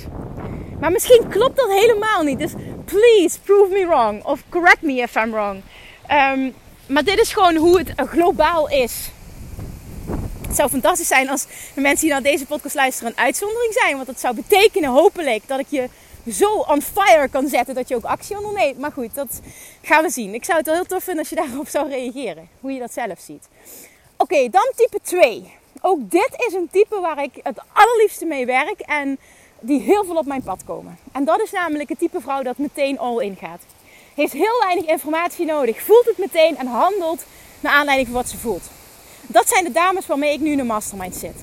Maar 0.80 0.92
misschien 0.92 1.28
klopt 1.28 1.56
dat 1.56 1.70
helemaal 1.70 2.23
niet. 2.23 2.38
Dus 2.38 2.52
please 2.85 3.40
prove 3.40 3.73
me 3.73 3.87
wrong. 3.87 4.25
Of 4.25 4.42
correct 4.49 4.82
me 4.82 4.92
if 4.92 5.14
I'm 5.14 5.30
wrong. 5.30 5.62
Um, 6.11 6.54
maar 6.87 7.04
dit 7.04 7.18
is 7.18 7.32
gewoon 7.32 7.56
hoe 7.56 7.78
het 7.78 7.92
globaal 7.97 8.68
is. 8.68 9.11
Het 10.47 10.56
zou 10.56 10.68
fantastisch 10.68 11.08
zijn 11.08 11.30
als 11.30 11.47
de 11.75 11.80
mensen 11.80 12.00
die 12.00 12.11
naar 12.11 12.23
deze 12.23 12.47
podcast 12.47 12.75
luisteren 12.75 13.12
een 13.12 13.25
uitzondering 13.25 13.73
zijn. 13.73 13.94
Want 13.94 14.06
dat 14.06 14.20
zou 14.20 14.35
betekenen 14.35 14.90
hopelijk 14.90 15.42
dat 15.47 15.58
ik 15.58 15.66
je 15.68 15.88
zo 16.32 16.54
on 16.54 16.82
fire 16.82 17.28
kan 17.28 17.49
zetten 17.49 17.75
dat 17.75 17.88
je 17.88 17.97
ook 17.97 18.04
actie 18.04 18.37
onderneemt. 18.37 18.78
Maar 18.78 18.92
goed, 18.92 19.14
dat 19.14 19.40
gaan 19.82 20.02
we 20.02 20.11
zien. 20.11 20.35
Ik 20.35 20.44
zou 20.44 20.58
het 20.58 20.66
wel 20.66 20.75
heel 20.75 20.85
tof 20.85 21.02
vinden 21.02 21.23
als 21.23 21.30
je 21.30 21.37
daarop 21.47 21.68
zou 21.68 21.88
reageren. 21.88 22.49
Hoe 22.61 22.73
je 22.73 22.78
dat 22.78 22.92
zelf 22.92 23.18
ziet. 23.20 23.49
Oké, 24.16 24.49
dan 24.49 24.73
type 24.76 24.99
2. 25.02 25.52
Ook 25.80 26.11
dit 26.11 26.44
is 26.47 26.54
een 26.54 26.68
type 26.73 27.00
waar 27.00 27.23
ik 27.23 27.40
het 27.42 27.61
allerliefste 27.73 28.25
mee 28.25 28.47
werk 28.47 28.80
en 28.80 29.18
die 29.61 29.80
heel 29.80 30.04
veel 30.04 30.16
op 30.16 30.26
mijn 30.26 30.42
pad 30.42 30.64
komen. 30.64 30.99
En 31.12 31.25
dat 31.25 31.40
is 31.40 31.50
namelijk 31.50 31.88
het 31.88 31.99
type 31.99 32.20
vrouw 32.20 32.42
dat 32.42 32.58
meteen 32.58 32.99
all 32.99 33.25
in 33.25 33.37
gaat. 33.37 33.62
Heeft 34.14 34.32
heel 34.32 34.61
weinig 34.61 34.85
informatie 34.85 35.47
nodig, 35.47 35.82
voelt 35.82 36.04
het 36.04 36.18
meteen 36.18 36.56
en 36.56 36.66
handelt 36.66 37.25
naar 37.61 37.73
aanleiding 37.73 38.08
van 38.08 38.16
wat 38.16 38.28
ze 38.28 38.38
voelt. 38.38 38.70
Dat 39.26 39.49
zijn 39.49 39.64
de 39.64 39.73
dames 39.73 40.06
waarmee 40.06 40.32
ik 40.32 40.40
nu 40.40 40.50
in 40.50 40.58
een 40.58 40.66
mastermind 40.66 41.16
zit. 41.16 41.37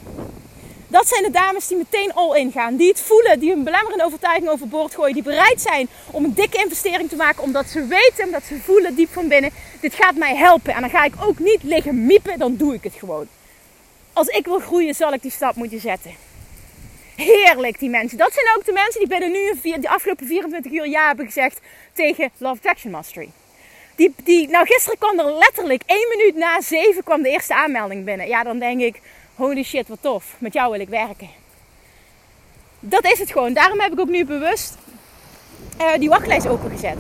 Dat 0.96 1.08
zijn 1.08 1.24
de 1.24 1.32
dames 1.32 1.68
die 1.68 1.78
meteen 1.78 2.14
all 2.14 2.38
in 2.38 2.52
gaan. 2.52 2.76
Die 2.76 2.88
het 2.88 3.02
voelen, 3.02 3.40
die 3.40 3.50
hun 3.50 3.64
belemmerende 3.64 4.04
overtuiging 4.04 4.50
overboord 4.50 4.96
gooien. 4.96 5.14
Die 5.14 5.24
bereid 5.24 5.62
zijn 5.62 5.88
om 6.12 6.24
een 6.24 6.34
dikke 6.34 6.58
investering 6.58 7.10
te 7.10 7.16
maken. 7.16 7.44
Omdat 7.44 7.68
ze 7.68 7.86
weten, 7.88 8.26
omdat 8.26 8.44
ze 8.44 8.60
voelen 8.64 8.96
diep 8.96 9.14
van 9.14 9.28
binnen. 9.28 9.52
Dit 9.82 9.94
gaat 9.94 10.16
mij 10.16 10.36
helpen. 10.36 10.74
En 10.74 10.82
dan 10.82 10.90
ga 10.90 11.04
ik 11.04 11.14
ook 11.20 11.40
niet 11.40 11.64
liggen 11.64 12.06
miepen, 12.06 12.40
dan 12.40 12.56
doe 12.56 12.74
ik 12.74 12.84
het 12.84 12.94
gewoon. 12.94 13.28
Als 14.14 14.28
ik 14.28 14.46
wil 14.46 14.60
groeien, 14.60 14.96
zal 14.96 15.14
ik 15.14 15.22
die 15.22 15.32
stap 15.32 15.56
moeten 15.56 15.80
zetten. 15.80 16.16
Heerlijk, 17.16 17.80
die 17.80 17.90
mensen. 17.90 18.18
Dat 18.18 18.34
zijn 18.34 18.46
ook 18.58 18.66
de 18.66 18.72
mensen 18.72 19.00
die 19.00 19.10
binnen 19.10 19.32
nu 19.32 19.60
de 19.82 19.90
afgelopen 19.90 20.28
24 20.28 20.72
uur 20.72 20.88
ja 20.88 21.08
hebben 21.08 21.26
gezegd 21.26 21.60
tegen 21.94 22.32
Love 22.38 22.56
Attraction 22.56 22.92
Mastery. 22.92 23.30
Die, 23.96 24.14
die, 24.24 24.48
nou, 24.48 24.66
gisteren 24.66 24.98
kwam 24.98 25.20
er 25.20 25.34
letterlijk 25.34 25.82
één 25.86 26.08
minuut 26.18 26.36
na 26.36 26.62
zeven 26.62 27.04
kwam 27.04 27.22
de 27.22 27.30
eerste 27.30 27.56
aanmelding 27.56 28.06
binnen. 28.06 28.28
Ja, 28.28 28.44
dan 28.44 28.60
denk 28.60 28.82
ik, 28.82 29.02
holy 29.36 29.64
shit, 29.64 29.88
wat 29.88 29.98
tof. 30.02 30.36
Met 30.38 30.54
jou 30.54 30.72
wil 30.72 30.80
ik 30.80 30.90
werken. 30.90 31.30
Dat 32.80 33.06
is 33.06 33.20
het 33.20 33.32
gewoon. 33.32 33.54
Daarom 33.54 33.80
heb 33.80 33.92
ik 33.92 34.00
ook 34.00 34.10
nu 34.10 34.26
bewust 34.26 34.78
uh, 35.82 35.94
die 36.00 36.10
wachtlijst 36.10 36.48
opengezet. 36.48 36.98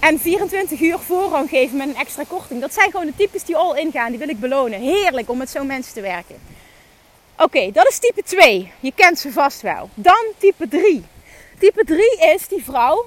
En 0.00 0.20
24 0.20 0.80
uur 0.80 0.98
voorrang 0.98 1.48
geven 1.48 1.76
met 1.76 1.88
een 1.88 1.96
extra 1.96 2.24
korting. 2.28 2.60
Dat 2.60 2.74
zijn 2.74 2.90
gewoon 2.90 3.06
de 3.06 3.16
types 3.16 3.44
die 3.44 3.56
all 3.56 3.78
in 3.78 3.92
gaan. 3.92 4.10
Die 4.10 4.18
wil 4.18 4.28
ik 4.28 4.40
belonen. 4.40 4.80
Heerlijk 4.80 5.30
om 5.30 5.38
met 5.38 5.50
zo'n 5.50 5.66
mensen 5.66 5.94
te 5.94 6.00
werken. 6.00 6.36
Oké, 7.36 7.70
dat 7.70 7.88
is 7.88 7.98
type 7.98 8.22
2. 8.22 8.72
Je 8.80 8.92
kent 8.94 9.18
ze 9.18 9.32
vast 9.32 9.60
wel. 9.60 9.90
Dan 9.94 10.24
type 10.38 10.68
3. 10.68 11.04
Type 11.58 11.84
3 11.84 12.18
is 12.34 12.48
die 12.48 12.64
vrouw 12.64 13.06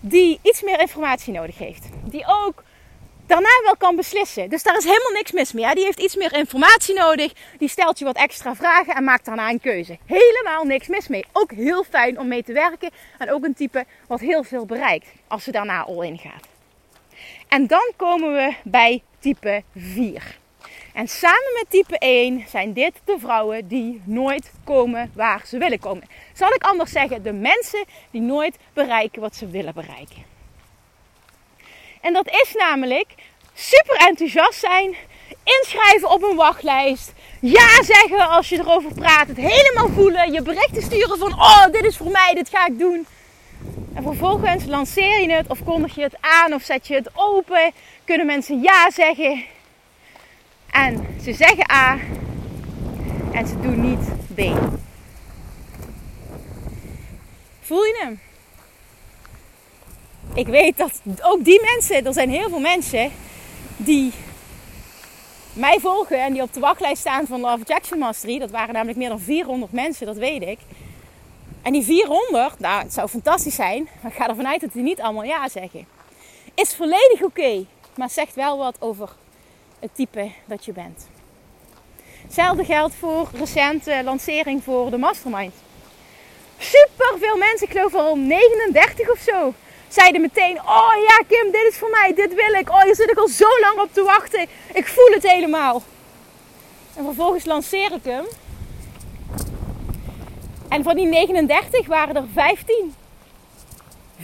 die 0.00 0.38
iets 0.42 0.62
meer 0.62 0.80
informatie 0.80 1.32
nodig 1.32 1.58
heeft. 1.58 1.84
Die 2.04 2.24
ook 2.26 2.62
daarna 3.28 3.60
wel 3.64 3.76
kan 3.76 3.96
beslissen. 3.96 4.50
Dus 4.50 4.62
daar 4.62 4.76
is 4.76 4.84
helemaal 4.84 5.12
niks 5.12 5.32
mis 5.32 5.52
mee. 5.52 5.74
Die 5.74 5.84
heeft 5.84 6.00
iets 6.00 6.16
meer 6.16 6.34
informatie 6.34 6.94
nodig. 6.94 7.32
Die 7.58 7.68
stelt 7.68 7.98
je 7.98 8.04
wat 8.04 8.16
extra 8.16 8.54
vragen 8.54 8.94
en 8.94 9.04
maakt 9.04 9.24
daarna 9.24 9.50
een 9.50 9.60
keuze. 9.60 9.98
Helemaal 10.06 10.64
niks 10.64 10.88
mis 10.88 11.08
mee. 11.08 11.24
Ook 11.32 11.52
heel 11.52 11.84
fijn 11.84 12.18
om 12.18 12.28
mee 12.28 12.42
te 12.42 12.52
werken. 12.52 12.90
En 13.18 13.32
ook 13.32 13.44
een 13.44 13.54
type 13.54 13.84
wat 14.06 14.20
heel 14.20 14.44
veel 14.44 14.66
bereikt 14.66 15.06
als 15.28 15.44
ze 15.44 15.50
daarna 15.50 15.82
al 15.84 16.02
in 16.02 16.18
gaat. 16.18 16.46
En 17.48 17.66
dan 17.66 17.92
komen 17.96 18.32
we 18.32 18.54
bij 18.64 19.02
type 19.18 19.62
4. 19.76 20.38
En 20.94 21.08
samen 21.08 21.52
met 21.54 21.70
type 21.70 21.98
1 21.98 22.44
zijn 22.48 22.72
dit 22.72 22.92
de 23.04 23.16
vrouwen 23.18 23.68
die 23.68 24.02
nooit 24.04 24.52
komen 24.64 25.10
waar 25.14 25.42
ze 25.46 25.58
willen 25.58 25.78
komen. 25.78 26.08
Zal 26.32 26.52
ik 26.52 26.62
anders 26.62 26.90
zeggen, 26.90 27.22
de 27.22 27.32
mensen 27.32 27.84
die 28.10 28.20
nooit 28.20 28.56
bereiken 28.72 29.20
wat 29.20 29.36
ze 29.36 29.46
willen 29.46 29.74
bereiken. 29.74 30.37
En 32.00 32.12
dat 32.12 32.26
is 32.26 32.54
namelijk 32.54 33.06
super 33.54 33.96
enthousiast 33.96 34.58
zijn, 34.58 34.96
inschrijven 35.44 36.10
op 36.10 36.22
een 36.22 36.36
wachtlijst, 36.36 37.12
ja 37.40 37.82
zeggen 37.82 38.28
als 38.28 38.48
je 38.48 38.58
erover 38.58 38.94
praat, 38.94 39.28
het 39.28 39.36
helemaal 39.36 39.88
voelen, 39.88 40.32
je 40.32 40.42
berichten 40.42 40.82
sturen 40.82 41.18
van 41.18 41.32
oh 41.32 41.66
dit 41.72 41.84
is 41.84 41.96
voor 41.96 42.10
mij, 42.10 42.34
dit 42.34 42.48
ga 42.48 42.66
ik 42.66 42.78
doen. 42.78 43.06
En 43.94 44.02
vervolgens 44.02 44.64
lanceer 44.64 45.20
je 45.20 45.32
het 45.32 45.46
of 45.48 45.64
kondig 45.64 45.94
je 45.94 46.02
het 46.02 46.16
aan 46.20 46.54
of 46.54 46.62
zet 46.62 46.86
je 46.86 46.94
het 46.94 47.10
open, 47.14 47.72
kunnen 48.04 48.26
mensen 48.26 48.60
ja 48.60 48.90
zeggen. 48.90 49.44
En 50.70 51.06
ze 51.22 51.32
zeggen 51.32 51.70
A 51.70 51.98
en 53.32 53.46
ze 53.46 53.60
doen 53.60 53.80
niet 53.80 54.08
B. 54.34 54.40
Voel 57.60 57.84
je 57.84 57.98
hem? 58.02 58.27
Ik 60.34 60.46
weet 60.46 60.76
dat 60.76 61.00
ook 61.22 61.44
die 61.44 61.60
mensen, 61.62 62.06
er 62.06 62.12
zijn 62.12 62.30
heel 62.30 62.48
veel 62.48 62.60
mensen 62.60 63.12
die 63.76 64.12
mij 65.52 65.78
volgen 65.80 66.24
en 66.24 66.32
die 66.32 66.42
op 66.42 66.52
de 66.52 66.60
wachtlijst 66.60 67.00
staan 67.00 67.26
van 67.26 67.40
Love 67.40 67.64
Jackson 67.64 67.98
Mastery. 67.98 68.38
Dat 68.38 68.50
waren 68.50 68.72
namelijk 68.72 68.98
meer 68.98 69.08
dan 69.08 69.20
400 69.20 69.72
mensen, 69.72 70.06
dat 70.06 70.16
weet 70.16 70.42
ik. 70.42 70.58
En 71.62 71.72
die 71.72 71.84
400, 71.84 72.58
nou 72.58 72.82
het 72.82 72.92
zou 72.92 73.08
fantastisch 73.08 73.54
zijn, 73.54 73.88
maar 74.02 74.10
ik 74.10 74.16
ga 74.16 74.28
ervan 74.28 74.48
uit 74.48 74.60
dat 74.60 74.72
die 74.72 74.82
niet 74.82 75.00
allemaal 75.00 75.24
ja 75.24 75.48
zeggen. 75.48 75.86
Is 76.54 76.74
volledig 76.74 77.22
oké, 77.22 77.64
maar 77.96 78.10
zegt 78.10 78.34
wel 78.34 78.58
wat 78.58 78.76
over 78.78 79.08
het 79.78 79.90
type 79.94 80.30
dat 80.44 80.64
je 80.64 80.72
bent. 80.72 81.08
Hetzelfde 82.22 82.64
geldt 82.64 82.94
voor 82.94 83.28
recente 83.34 84.00
lancering 84.04 84.64
voor 84.64 84.90
de 84.90 84.98
Mastermind. 84.98 85.54
Super 86.58 87.18
veel 87.18 87.36
mensen, 87.36 87.66
ik 87.66 87.72
geloof 87.72 87.94
al 87.94 88.16
39 88.16 89.10
of 89.10 89.18
zo, 89.18 89.54
zeiden 89.88 90.20
meteen: 90.20 90.58
Oh 90.58 90.92
ja, 91.08 91.24
Kim, 91.28 91.52
dit 91.52 91.66
is 91.68 91.78
voor 91.78 91.90
mij, 91.90 92.12
dit 92.14 92.34
wil 92.34 92.60
ik. 92.60 92.70
Oh, 92.70 92.82
hier 92.82 92.94
zit 92.94 93.10
ik 93.10 93.18
al 93.18 93.28
zo 93.28 93.48
lang 93.60 93.78
op 93.80 93.88
te 93.92 94.02
wachten. 94.02 94.46
Ik 94.72 94.86
voel 94.86 95.10
het 95.10 95.30
helemaal. 95.30 95.82
En 96.96 97.04
vervolgens 97.04 97.44
lanceer 97.44 97.92
ik 97.92 98.04
hem. 98.04 98.24
En 100.68 100.82
van 100.82 100.96
die 100.96 101.06
39 101.06 101.86
waren 101.86 102.16
er 102.16 102.24
15. 102.34 102.94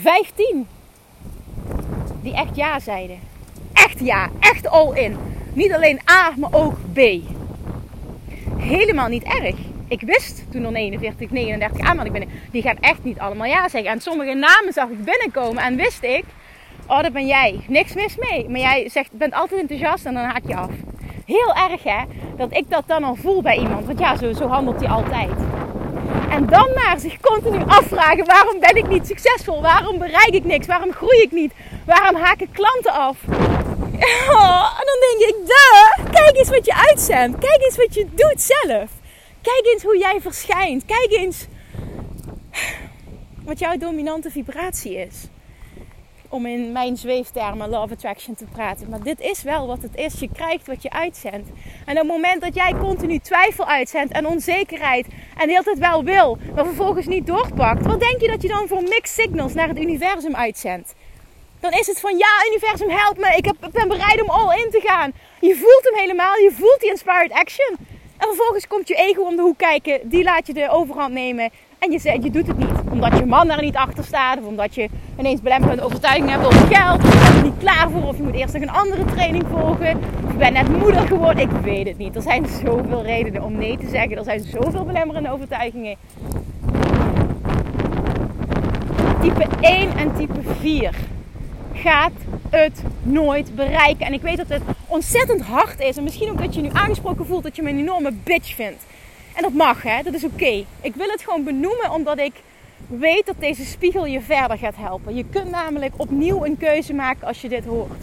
15 0.03 0.69
die 2.23 2.35
echt 2.35 2.57
ja 2.57 2.81
zeiden. 2.81 3.19
Echt 3.73 4.01
ja, 4.01 4.31
echt 4.41 4.69
all 4.69 4.95
in. 4.95 5.17
Niet 5.53 5.73
alleen 5.73 6.01
A, 6.11 6.33
maar 6.37 6.53
ook 6.53 6.77
B. 6.93 6.99
Helemaal 8.57 9.09
niet 9.09 9.23
erg. 9.23 9.57
Ik 9.89 10.01
wist 10.01 10.45
toen 10.51 10.65
er 10.65 10.73
49, 10.73 11.31
39 11.31 11.87
aanmeldingen 11.87 12.19
binnen. 12.19 12.41
Die 12.51 12.63
gaan 12.63 12.79
echt 12.81 13.05
niet 13.05 13.19
allemaal 13.19 13.47
ja 13.47 13.69
zeggen. 13.69 13.91
En 13.91 14.01
sommige 14.01 14.35
namen 14.35 14.73
zag 14.73 14.89
ik 14.89 15.05
binnenkomen 15.05 15.63
en 15.63 15.77
wist 15.77 16.03
ik. 16.03 16.25
Oh, 16.87 17.03
dat 17.03 17.13
ben 17.13 17.27
jij. 17.27 17.61
Niks 17.69 17.95
mis 17.95 18.17
mee. 18.17 18.49
Maar 18.49 18.61
jij 18.61 18.89
zegt, 18.89 19.13
bent 19.13 19.35
altijd 19.35 19.61
enthousiast 19.61 20.05
en 20.05 20.15
dan 20.15 20.25
haak 20.25 20.43
je 20.47 20.57
af. 20.57 20.71
Heel 21.27 21.55
erg 21.71 21.83
hè, 21.83 22.03
dat 22.37 22.57
ik 22.57 22.71
dat 22.71 22.85
dan 22.87 23.05
al 23.05 23.15
voel 23.15 23.43
bij 23.43 23.59
iemand. 23.59 23.87
Want 23.87 23.99
ja, 23.99 24.17
zo, 24.17 24.33
zo 24.33 24.47
handelt 24.47 24.81
hij 24.81 24.89
altijd. 24.89 25.31
En 26.31 26.47
dan 26.47 26.71
maar 26.75 26.99
zich 26.99 27.21
continu 27.21 27.63
afvragen: 27.67 28.25
waarom 28.25 28.61
ben 28.61 28.77
ik 28.77 28.89
niet 28.89 29.07
succesvol? 29.07 29.63
Waarom 29.63 29.99
bereik 29.99 30.31
ik 30.33 30.45
niks? 30.45 30.67
Waarom 30.67 30.93
groei 30.93 31.21
ik 31.21 31.33
niet? 31.33 31.53
Waarom 31.87 32.17
haken 32.17 32.51
klanten 32.53 32.93
af? 32.93 33.17
Oh, 34.31 34.81
en 34.81 34.87
dan 34.87 35.01
denk 35.01 35.31
ik, 35.31 35.37
duh, 35.47 36.11
kijk 36.11 36.37
eens 36.37 36.49
wat 36.49 36.65
je 36.65 36.75
uitzendt. 36.89 37.39
Kijk 37.39 37.63
eens 37.65 37.77
wat 37.77 37.95
je 37.95 38.07
doet 38.15 38.41
zelf. 38.41 38.91
Kijk 39.45 39.67
eens 39.73 39.83
hoe 39.83 39.99
jij 39.99 40.21
verschijnt. 40.21 40.85
Kijk 40.85 41.11
eens 41.11 41.47
wat 43.45 43.59
jouw 43.59 43.77
dominante 43.77 44.31
vibratie 44.31 44.97
is. 44.97 45.27
Om 46.29 46.47
in 46.47 46.73
mijn 46.73 46.97
zweeftermen 46.97 47.69
Love 47.69 47.93
Attraction 47.93 48.35
te 48.35 48.45
praten. 48.45 48.89
Maar 48.89 49.03
dit 49.03 49.21
is 49.21 49.43
wel 49.43 49.67
wat 49.67 49.83
het 49.83 49.97
is. 49.97 50.21
Je 50.21 50.29
krijgt 50.33 50.67
wat 50.67 50.83
je 50.83 50.91
uitzendt. 50.91 51.49
En 51.85 51.93
op 51.93 52.03
het 52.03 52.07
moment 52.07 52.41
dat 52.41 52.55
jij 52.55 52.75
continu 52.79 53.19
twijfel 53.19 53.67
uitzendt 53.67 54.13
en 54.13 54.27
onzekerheid. 54.27 55.07
En 55.37 55.49
hele 55.49 55.63
tijd 55.63 55.79
wel 55.79 56.05
wil, 56.05 56.39
maar 56.55 56.65
vervolgens 56.65 57.07
niet 57.07 57.27
doorpakt. 57.27 57.87
Wat 57.87 58.01
denk 58.01 58.21
je 58.21 58.29
dat 58.29 58.43
je 58.43 58.49
dan 58.49 58.69
voor 58.69 58.83
mixed 58.83 59.09
signals 59.09 59.55
naar 59.55 59.69
het 59.69 59.79
universum 59.79 60.35
uitzendt? 60.37 60.95
Dan 61.61 61.73
is 61.73 61.87
het 61.87 62.01
van 62.01 62.17
ja, 62.19 62.47
universum 62.49 62.91
help 62.91 63.19
me. 63.19 63.37
Ik, 63.37 63.73
ben 63.73 63.89
bereid 63.89 64.23
om 64.23 64.29
all 64.31 64.59
in 64.59 64.71
te 64.71 64.81
gaan. 64.85 65.13
Je 65.41 65.55
voelt 65.55 65.85
hem 65.85 66.01
helemaal. 66.01 66.35
Je 66.35 66.53
voelt 66.53 66.81
die 66.81 66.91
inspired 66.91 67.33
action. 67.33 67.77
En 68.17 68.27
vervolgens 68.27 68.67
komt 68.67 68.89
je 68.89 68.95
ego 68.95 69.23
om 69.23 69.37
de 69.37 69.43
hoek 69.43 69.59
kijken. 69.59 70.09
Die 70.09 70.23
laat 70.23 70.47
je 70.47 70.53
de 70.53 70.71
overhand 70.71 71.13
nemen. 71.13 71.51
En 71.79 71.91
je, 71.91 71.99
zegt, 71.99 72.25
je 72.25 72.31
doet 72.31 72.47
het 72.47 72.57
niet. 72.57 72.91
Omdat 72.91 73.19
je 73.19 73.27
man 73.27 73.49
daar 73.49 73.63
niet 73.63 73.77
achter 73.77 74.05
staat. 74.05 74.39
Of 74.39 74.47
omdat 74.47 74.75
je 74.75 74.89
ineens 75.19 75.41
belemmerende 75.41 75.83
overtuiging 75.83 76.31
hebt 76.31 76.47
over 76.47 76.67
geld. 76.67 77.05
Of 77.05 77.13
je 77.13 77.19
bent 77.19 77.37
er 77.37 77.43
niet 77.43 77.59
klaar 77.59 77.91
voor. 77.91 78.07
Of 78.07 78.17
je 78.17 78.23
moet 78.23 78.35
eerst 78.35 78.55
nog 78.55 78.63
een 78.63 78.71
andere 78.71 79.05
training 79.05 79.45
volgen. 79.51 80.01
Of 80.25 80.31
ik 80.33 80.39
ben 80.39 80.53
net 80.53 80.69
moeder 80.69 81.07
geworden. 81.07 81.43
Ik 81.43 81.51
weet 81.63 81.87
het 81.87 81.99
niet. 81.99 82.17
Er 82.17 82.23
zijn 82.23 82.47
zoveel 82.65 83.03
redenen 83.03 83.43
om 83.43 83.57
nee 83.57 83.79
te 83.79 83.89
zeggen. 83.89 84.17
Er 84.17 84.25
zijn 84.25 84.41
zoveel 84.41 84.85
belemmerende 84.85 85.33
overtuigingen. 85.33 85.97
Type 89.21 89.47
1 89.61 89.97
en 89.97 90.15
type 90.15 90.41
4 90.61 90.95
gaat 91.75 92.13
het 92.51 92.83
nooit 93.03 93.55
bereiken. 93.55 94.07
En 94.07 94.13
ik 94.13 94.23
weet 94.23 94.37
dat 94.37 94.49
het 94.49 94.63
ontzettend 94.87 95.43
hard 95.43 95.81
is. 95.81 95.97
En 95.97 96.03
misschien 96.03 96.31
ook 96.31 96.39
dat 96.39 96.55
je 96.55 96.61
nu 96.61 96.71
aangesproken 96.73 97.27
voelt 97.27 97.43
dat 97.43 97.57
je 97.57 97.63
me 97.63 97.71
een 97.71 97.79
enorme 97.79 98.13
bitch 98.13 98.55
vindt. 98.55 98.85
En 99.35 99.43
dat 99.43 99.53
mag, 99.53 99.83
hè? 99.83 100.03
dat 100.03 100.15
is 100.15 100.25
oké. 100.25 100.65
Ik 100.81 100.95
wil 100.95 101.09
het 101.09 101.23
gewoon 101.23 101.45
benoemen 101.45 101.91
omdat 101.91 102.19
ik 102.19 102.33
weet 102.87 103.27
dat 103.27 103.35
deze 103.39 103.65
spiegel 103.65 104.07
je 104.07 104.21
verder 104.21 104.59
gaat 104.59 104.77
helpen. 104.77 105.15
Je 105.15 105.25
kunt 105.31 105.51
namelijk 105.51 105.93
opnieuw 105.97 106.45
een 106.45 106.57
keuze 106.57 106.95
maken 106.95 107.27
als 107.27 107.41
je 107.41 107.49
dit 107.49 107.65
hoort. 107.65 108.03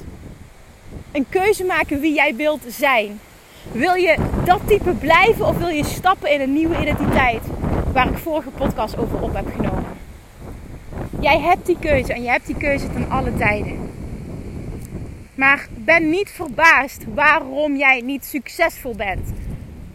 Een 1.12 1.25
keuze 1.30 1.63
maken 1.63 2.00
wie 2.00 2.13
jij 2.13 2.36
wilt 2.36 2.62
zijn. 2.68 3.20
Wil 3.72 3.94
je 3.94 4.18
dat 4.46 4.60
type 4.68 4.92
blijven 4.92 5.46
of 5.48 5.58
wil 5.58 5.68
je 5.68 5.86
stappen 5.86 6.32
in 6.32 6.42
een 6.42 6.54
nieuwe 6.54 6.82
identiteit? 6.82 7.42
Waar 7.94 8.08
ik 8.08 8.18
vorige 8.18 8.50
podcast 8.50 8.98
over 8.98 9.22
op 9.22 9.34
heb 9.34 9.48
genomen. 9.56 10.00
Jij 11.22 11.40
hebt 11.40 11.66
die 11.66 11.78
keuze 11.80 12.13
en 12.13 12.24
je 12.24 12.30
hebt 12.30 12.46
die 12.46 12.58
keuze 12.58 12.92
ten 12.92 13.10
alle 13.10 13.36
tijden. 13.36 13.90
Maar 15.36 15.68
ben 15.74 16.10
niet 16.10 16.30
verbaasd 16.30 17.06
waarom 17.13 17.75
jij 17.75 18.01
niet 18.01 18.25
succesvol 18.25 18.96
bent. 18.96 19.30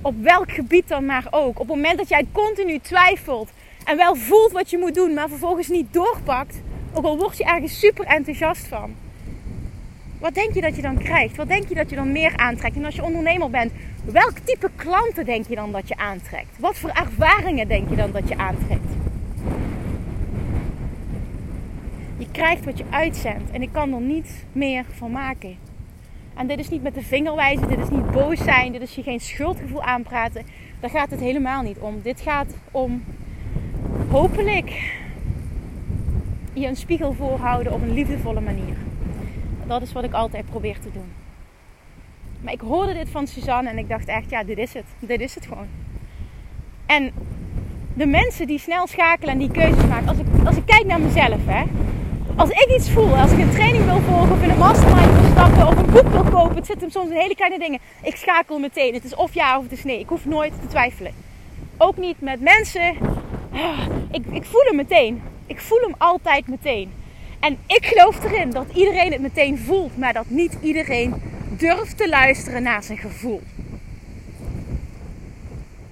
Op 0.03 0.15
welk 0.23 0.53
gebied 0.53 0.89
dan 0.89 1.07
maar 1.07 1.27
ook. 1.31 1.61
Op 1.61 1.69
het 1.69 1.77
moment 1.77 1.99
dat 1.99 2.09
jij 2.09 2.27
continu 2.33 2.79
twijfelt 2.79 3.51
en 3.85 3.97
wel 3.97 4.15
voelt 4.15 4.53
wat 4.53 4.71
je 4.71 4.79
moet 4.79 4.95
doen, 4.95 5.15
maar 5.15 5.29
vervolgens 5.29 5.69
niet 5.69 5.93
doorpakt, 5.93 6.61
ook 6.93 7.05
al 7.05 7.19
word 7.19 7.37
je 7.37 7.45
ergens 7.45 7.79
super 7.79 8.05
enthousiast 8.05 8.67
van. 8.67 8.95
Wat 10.19 10.35
denk 10.35 10.55
je 10.55 10.61
dat 10.61 10.77
je 10.77 10.83
dan 10.83 10.99
krijgt? 10.99 11.37
Wat 11.37 11.49
denk 11.49 11.69
je 11.69 11.75
dat 11.75 11.91
je 11.91 11.97
dan 11.97 12.13
meer 12.13 12.37
aantrekt? 12.37 12.77
En 12.77 12.85
als 12.85 12.95
je 12.95 13.05
ondernemer 13.05 13.51
bent, 13.51 13.73
welk 14.05 14.39
type 14.45 14.71
klanten 14.77 15.25
denk 15.25 15.49
je 15.49 15.55
dan 15.55 15.73
dat 15.73 15.89
je 15.89 15.97
aantrekt? 15.97 16.59
Wat 16.59 16.79
voor 16.79 16.91
ervaringen 16.91 17.69
denk 17.69 17.89
je 17.89 17.97
dan 17.97 18.13
dat 18.13 18.29
je 18.29 18.37
aantrekt? 18.37 19.06
Je 22.19 22.27
krijgt 22.31 22.65
wat 22.65 22.79
je 22.79 22.85
uitzendt 22.91 23.51
en 23.51 23.63
ik 23.63 23.73
kan 23.73 23.93
er 23.93 24.01
niets 24.01 24.31
meer 24.53 24.85
van 24.91 25.11
maken. 25.11 25.57
En 26.35 26.47
dit 26.47 26.59
is 26.59 26.69
niet 26.69 26.83
met 26.83 26.95
de 26.95 27.03
vinger 27.03 27.35
wijzen, 27.35 27.69
dit 27.69 27.79
is 27.79 27.89
niet 27.89 28.11
boos 28.11 28.39
zijn, 28.39 28.73
dit 28.73 28.83
is 28.83 28.95
je 28.95 29.03
geen 29.03 29.21
schuldgevoel 29.21 29.83
aanpraten. 29.83 30.47
Daar 30.81 30.91
gaat 30.91 31.11
het 31.11 31.21
helemaal 31.21 31.63
niet 31.63 31.79
om. 31.79 32.01
Dit 32.03 32.21
gaat 32.21 32.55
om 32.71 33.05
hopelijk 34.09 34.95
je 36.53 36.67
een 36.67 36.77
spiegel 36.77 37.13
voorhouden 37.13 37.73
op 37.73 37.83
een 37.83 37.93
liefdevolle 37.93 38.41
manier. 38.41 38.77
Dat 39.67 39.83
is 39.83 39.93
wat 39.93 40.05
ik 40.05 40.13
altijd 40.13 40.47
probeer 40.47 40.79
te 40.81 40.93
doen. 40.93 41.13
Maar 42.41 42.53
ik 42.53 42.61
hoorde 42.61 42.93
dit 42.93 43.09
van 43.09 43.27
Suzanne 43.27 43.71
en 43.71 43.79
ik 43.79 43.89
dacht 43.89 44.09
echt, 44.09 44.31
ja, 44.31 44.45
dit 44.45 44.59
is 44.59 44.75
het. 44.75 44.85
Dit 44.99 45.21
is 45.21 45.35
het 45.35 45.47
gewoon. 45.47 45.67
En 46.87 47.11
de 47.95 48.07
mensen 48.07 48.47
die 48.47 48.59
snel 48.59 48.87
schakelen 48.87 49.33
en 49.33 49.39
die 49.39 49.51
keuzes 49.51 49.87
maken, 49.87 50.09
als 50.09 50.19
ik, 50.19 50.27
als 50.47 50.57
ik 50.57 50.67
kijk 50.67 50.85
naar 50.85 51.01
mezelf, 51.01 51.47
hè, 51.47 51.65
als 52.37 52.51
ik 52.51 52.67
iets 52.77 52.91
voel, 52.91 53.17
als 53.17 53.33
ik 53.33 53.39
een 53.39 53.51
training 53.51 53.85
wil 53.85 54.01
volgen 54.01 54.33
of 54.33 54.43
in 54.43 54.51
een 54.51 54.59
mastermind 54.59 55.13
wil 55.13 55.31
stappen 55.31 55.67
of 55.67 55.77
een 55.77 55.91
boek 55.91 56.09
wil 56.09 56.25
kopen, 56.25 56.57
het 56.57 56.67
zit 56.67 56.81
hem 56.81 56.91
soms 56.91 57.11
in 57.11 57.17
hele 57.17 57.35
kleine 57.35 57.59
dingen. 57.59 57.81
Ik 58.03 58.17
schakel 58.17 58.59
meteen. 58.59 58.95
Het 58.95 59.05
is 59.05 59.15
of 59.15 59.35
ja 59.35 59.59
of 59.59 59.63
het 59.63 59.73
is 59.73 59.85
nee. 59.85 60.01
Ik 60.01 60.09
hoef 60.09 60.25
nooit 60.25 60.53
te 60.61 60.67
twijfelen. 60.67 61.13
Ook 61.79 61.97
niet 61.97 62.21
met 62.21 62.41
mensen. 62.41 62.97
Ah, 63.53 63.87
ik, 64.11 64.27
ik 64.31 64.45
voel 64.45 64.63
hem 64.63 64.77
meteen. 64.77 65.23
Ik 65.47 65.61
voel 65.61 65.81
hem 65.81 65.95
altijd 65.99 66.49
meteen. 66.49 66.93
En 67.41 67.59
ik 67.67 67.87
geloof 67.87 68.25
erin 68.25 68.51
dat 68.51 68.67
iedereen 68.75 69.13
het 69.13 69.21
meteen 69.21 69.59
voelt, 69.59 69.97
maar 69.97 70.13
dat 70.13 70.29
niet 70.29 70.57
iedereen 70.63 71.15
durft 71.59 71.97
te 71.97 72.09
luisteren 72.09 72.63
naar 72.63 72.83
zijn 72.83 72.99
gevoel. 72.99 73.43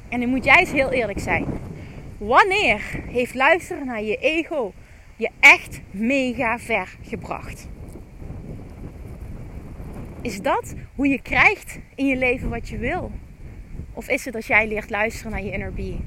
En 0.08 0.18
nu 0.18 0.26
moet 0.26 0.44
jij 0.44 0.58
eens 0.58 0.72
heel 0.72 0.90
eerlijk 0.90 1.20
zijn. 1.20 1.46
Wanneer 2.18 2.80
heeft 3.10 3.34
luisteren 3.34 3.86
naar 3.86 4.02
je 4.02 4.16
ego 4.16 4.72
je 5.16 5.30
echt 5.40 5.80
mega 5.90 6.58
ver 6.58 6.96
gebracht? 7.02 7.68
Is 10.22 10.40
dat 10.42 10.74
hoe 10.94 11.08
je 11.08 11.22
krijgt 11.22 11.78
in 11.94 12.06
je 12.06 12.16
leven 12.16 12.48
wat 12.48 12.68
je 12.68 12.78
wil? 12.78 13.10
Of 13.92 14.08
is 14.08 14.24
het 14.24 14.34
als 14.34 14.46
jij 14.46 14.68
leert 14.68 14.90
luisteren 14.90 15.32
naar 15.32 15.44
je 15.44 15.50
inner 15.50 15.72
being? 15.72 16.00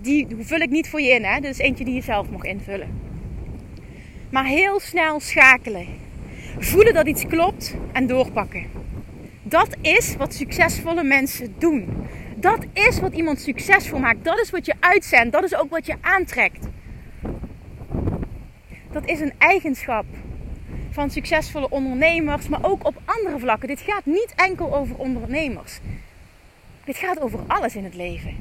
Die 0.00 0.26
vul 0.38 0.58
ik 0.60 0.70
niet 0.70 0.88
voor 0.88 1.00
je 1.00 1.10
in, 1.10 1.24
hè? 1.24 1.38
Is 1.40 1.58
eentje 1.58 1.84
die 1.84 1.94
je 1.94 2.02
zelf 2.02 2.30
mag 2.30 2.42
invullen. 2.42 3.00
Maar 4.30 4.44
heel 4.44 4.80
snel 4.80 5.20
schakelen. 5.20 5.86
Voelen 6.58 6.94
dat 6.94 7.06
iets 7.06 7.26
klopt 7.26 7.76
en 7.92 8.06
doorpakken. 8.06 8.66
Dat 9.42 9.76
is 9.80 10.16
wat 10.16 10.34
succesvolle 10.34 11.02
mensen 11.04 11.54
doen. 11.58 11.88
Dat 12.36 12.66
is 12.72 13.00
wat 13.00 13.12
iemand 13.12 13.40
succesvol 13.40 13.98
maakt. 13.98 14.24
Dat 14.24 14.40
is 14.40 14.50
wat 14.50 14.66
je 14.66 14.74
uitzendt. 14.80 15.32
Dat 15.32 15.44
is 15.44 15.56
ook 15.56 15.70
wat 15.70 15.86
je 15.86 15.94
aantrekt. 16.00 16.68
Dat 18.96 19.08
is 19.08 19.20
een 19.20 19.32
eigenschap 19.38 20.04
van 20.90 21.10
succesvolle 21.10 21.70
ondernemers, 21.70 22.48
maar 22.48 22.64
ook 22.64 22.86
op 22.86 22.94
andere 23.04 23.38
vlakken. 23.38 23.68
Dit 23.68 23.80
gaat 23.80 24.04
niet 24.04 24.32
enkel 24.36 24.76
over 24.76 24.96
ondernemers. 24.96 25.78
Dit 26.84 26.96
gaat 26.96 27.20
over 27.20 27.38
alles 27.46 27.76
in 27.76 27.84
het 27.84 27.94
leven. 27.94 28.36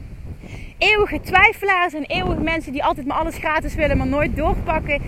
Eeuwige 0.78 1.22
twijfelaars 1.22 1.94
en 1.94 2.04
eeuwige 2.04 2.42
mensen 2.42 2.72
die 2.72 2.84
altijd 2.84 3.08
maar 3.08 3.18
alles 3.18 3.36
gratis 3.36 3.76
willen, 3.76 3.98
maar 3.98 4.08
nooit 4.08 4.36
doorpakken, 4.36 5.02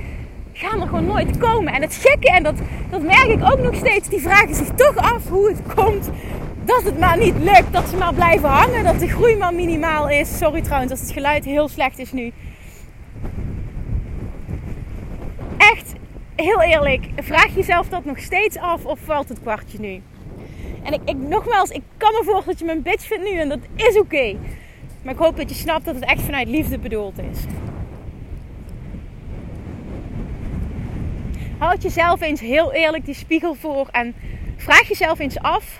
gaan 0.53 0.81
er 0.81 0.87
gewoon 0.87 1.05
nooit 1.05 1.37
komen. 1.37 1.73
En 1.73 1.81
het 1.81 1.95
gekke, 1.95 2.31
en 2.31 2.43
dat, 2.43 2.55
dat 2.89 3.01
merk 3.01 3.27
ik 3.27 3.43
ook 3.43 3.59
nog 3.59 3.75
steeds, 3.75 4.09
die 4.09 4.21
vragen 4.21 4.55
zich 4.55 4.69
toch 4.75 4.95
af 4.95 5.27
hoe 5.27 5.49
het 5.49 5.73
komt 5.75 6.09
dat 6.65 6.83
het 6.83 6.99
maar 6.99 7.17
niet 7.17 7.37
lukt. 7.39 7.73
Dat 7.73 7.89
ze 7.89 7.97
maar 7.97 8.13
blijven 8.13 8.49
hangen, 8.49 8.83
dat 8.83 8.99
de 8.99 9.07
groei 9.07 9.35
maar 9.35 9.53
minimaal 9.53 10.09
is. 10.09 10.37
Sorry 10.37 10.61
trouwens 10.61 10.91
als 10.91 11.01
het 11.01 11.11
geluid 11.11 11.45
heel 11.45 11.67
slecht 11.67 11.99
is 11.99 12.11
nu. 12.11 12.33
Echt, 15.71 15.93
heel 16.35 16.61
eerlijk, 16.61 17.07
vraag 17.15 17.55
jezelf 17.55 17.89
dat 17.89 18.05
nog 18.05 18.19
steeds 18.19 18.57
af 18.57 18.85
of 18.85 18.99
valt 18.99 19.29
het 19.29 19.41
kwartje 19.41 19.79
nu? 19.79 20.01
En 20.83 20.93
ik, 20.93 21.01
ik 21.05 21.17
nogmaals, 21.17 21.69
ik 21.69 21.81
kan 21.97 22.11
me 22.11 22.21
voorstellen 22.23 22.45
dat 22.45 22.59
je 22.59 22.65
me 22.65 22.71
een 22.71 22.81
bitch 22.81 23.05
vindt 23.05 23.29
nu 23.29 23.37
en 23.37 23.49
dat 23.49 23.59
is 23.75 23.99
oké. 23.99 24.35
Maar 25.03 25.13
ik 25.13 25.19
hoop 25.19 25.37
dat 25.37 25.49
je 25.49 25.55
snapt 25.55 25.85
dat 25.85 25.95
het 25.95 26.03
echt 26.03 26.21
vanuit 26.21 26.47
liefde 26.47 26.79
bedoeld 26.79 27.19
is. 27.19 27.39
Houd 31.57 31.83
jezelf 31.83 32.21
eens 32.21 32.39
heel 32.39 32.73
eerlijk 32.73 33.05
die 33.05 33.15
spiegel 33.15 33.53
voor 33.53 33.87
en 33.91 34.15
vraag 34.55 34.87
jezelf 34.87 35.19
eens 35.19 35.39
af, 35.39 35.79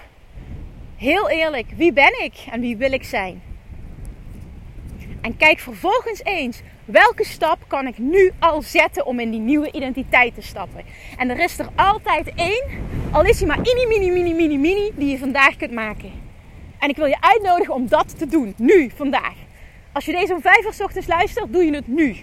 heel 0.96 1.30
eerlijk, 1.30 1.68
wie 1.76 1.94
ben 1.94 2.24
ik 2.24 2.34
en 2.52 2.62
wie 2.62 2.78
wil 2.78 2.92
ik 2.92 3.04
zijn? 3.04 3.42
En 5.22 5.38
kijk 5.38 5.60
vervolgens 5.60 6.24
eens, 6.24 6.62
welke 6.88 7.26
stap 7.26 7.58
kan 7.68 7.88
ik 7.88 7.98
nu 7.98 8.32
al 8.40 8.62
zetten 8.62 9.06
om 9.06 9.20
in 9.20 9.32
die 9.32 9.40
nieuwe 9.40 9.72
identiteit 9.72 10.36
te 10.36 10.42
stappen? 10.42 10.84
En 11.18 11.30
er 11.30 11.40
is 11.40 11.60
er 11.60 11.68
altijd 11.76 12.32
één, 12.36 12.64
al 13.12 13.26
is 13.26 13.38
hij 13.40 13.48
maar 13.48 13.60
mini, 13.60 13.86
mini, 13.88 14.12
mini, 14.12 14.34
mini, 14.34 14.58
mini, 14.58 14.92
die 14.96 15.10
je 15.10 15.18
vandaag 15.18 15.56
kunt 15.56 15.72
maken. 15.72 16.12
En 16.80 16.90
ik 16.90 16.96
wil 16.96 17.06
je 17.06 17.18
uitnodigen 17.20 17.74
om 17.74 17.88
dat 17.88 18.18
te 18.18 18.28
doen, 18.28 18.54
nu, 18.58 18.92
vandaag. 18.96 19.34
Als 19.92 20.06
je 20.06 20.12
deze 20.12 20.34
om 20.34 20.42
vijf 20.42 20.66
uur 20.66 20.74
s 20.74 20.82
ochtends 20.82 21.08
luistert, 21.08 21.54
doe 21.54 21.66
je 21.66 21.76
het 21.76 21.88
nu. 21.88 22.16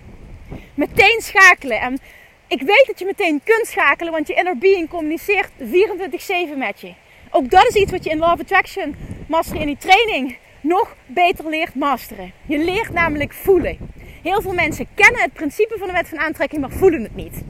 Meteen 0.74 1.20
schakelen. 1.20 1.81
En 1.81 1.98
ik 2.46 2.61
weet 2.61 2.85
dat 2.87 2.98
je 2.98 3.05
meteen 3.05 3.40
kunt 3.44 3.66
schakelen, 3.66 4.12
want 4.12 4.27
je 4.27 4.35
inner 4.35 4.59
being 4.59 4.88
communiceert 4.88 5.50
24-7 5.59 6.57
met 6.57 6.81
je. 6.81 6.92
Ook 7.31 7.50
dat 7.50 7.66
is 7.66 7.74
iets 7.74 7.90
wat 7.90 8.05
je 8.05 8.11
in 8.11 8.18
Love 8.18 8.40
Attraction 8.40 8.96
Mastery 9.29 9.61
in 9.61 9.66
die 9.66 9.77
training 9.77 10.37
nog 10.61 10.96
beter 11.07 11.48
leert 11.48 11.74
masteren. 11.74 12.33
Je 12.46 12.59
leert 12.59 12.92
namelijk 12.92 13.33
voelen. 13.33 13.79
Heel 14.24 14.42
veel 14.42 14.52
mensen 14.52 14.87
kennen 14.94 15.22
het 15.22 15.32
principe 15.32 15.74
van 15.78 15.87
de 15.87 15.92
wet 15.92 16.08
van 16.08 16.18
aantrekking, 16.18 16.60
maar 16.60 16.70
voelen 16.70 17.02
het 17.02 17.16
niet. 17.16 17.42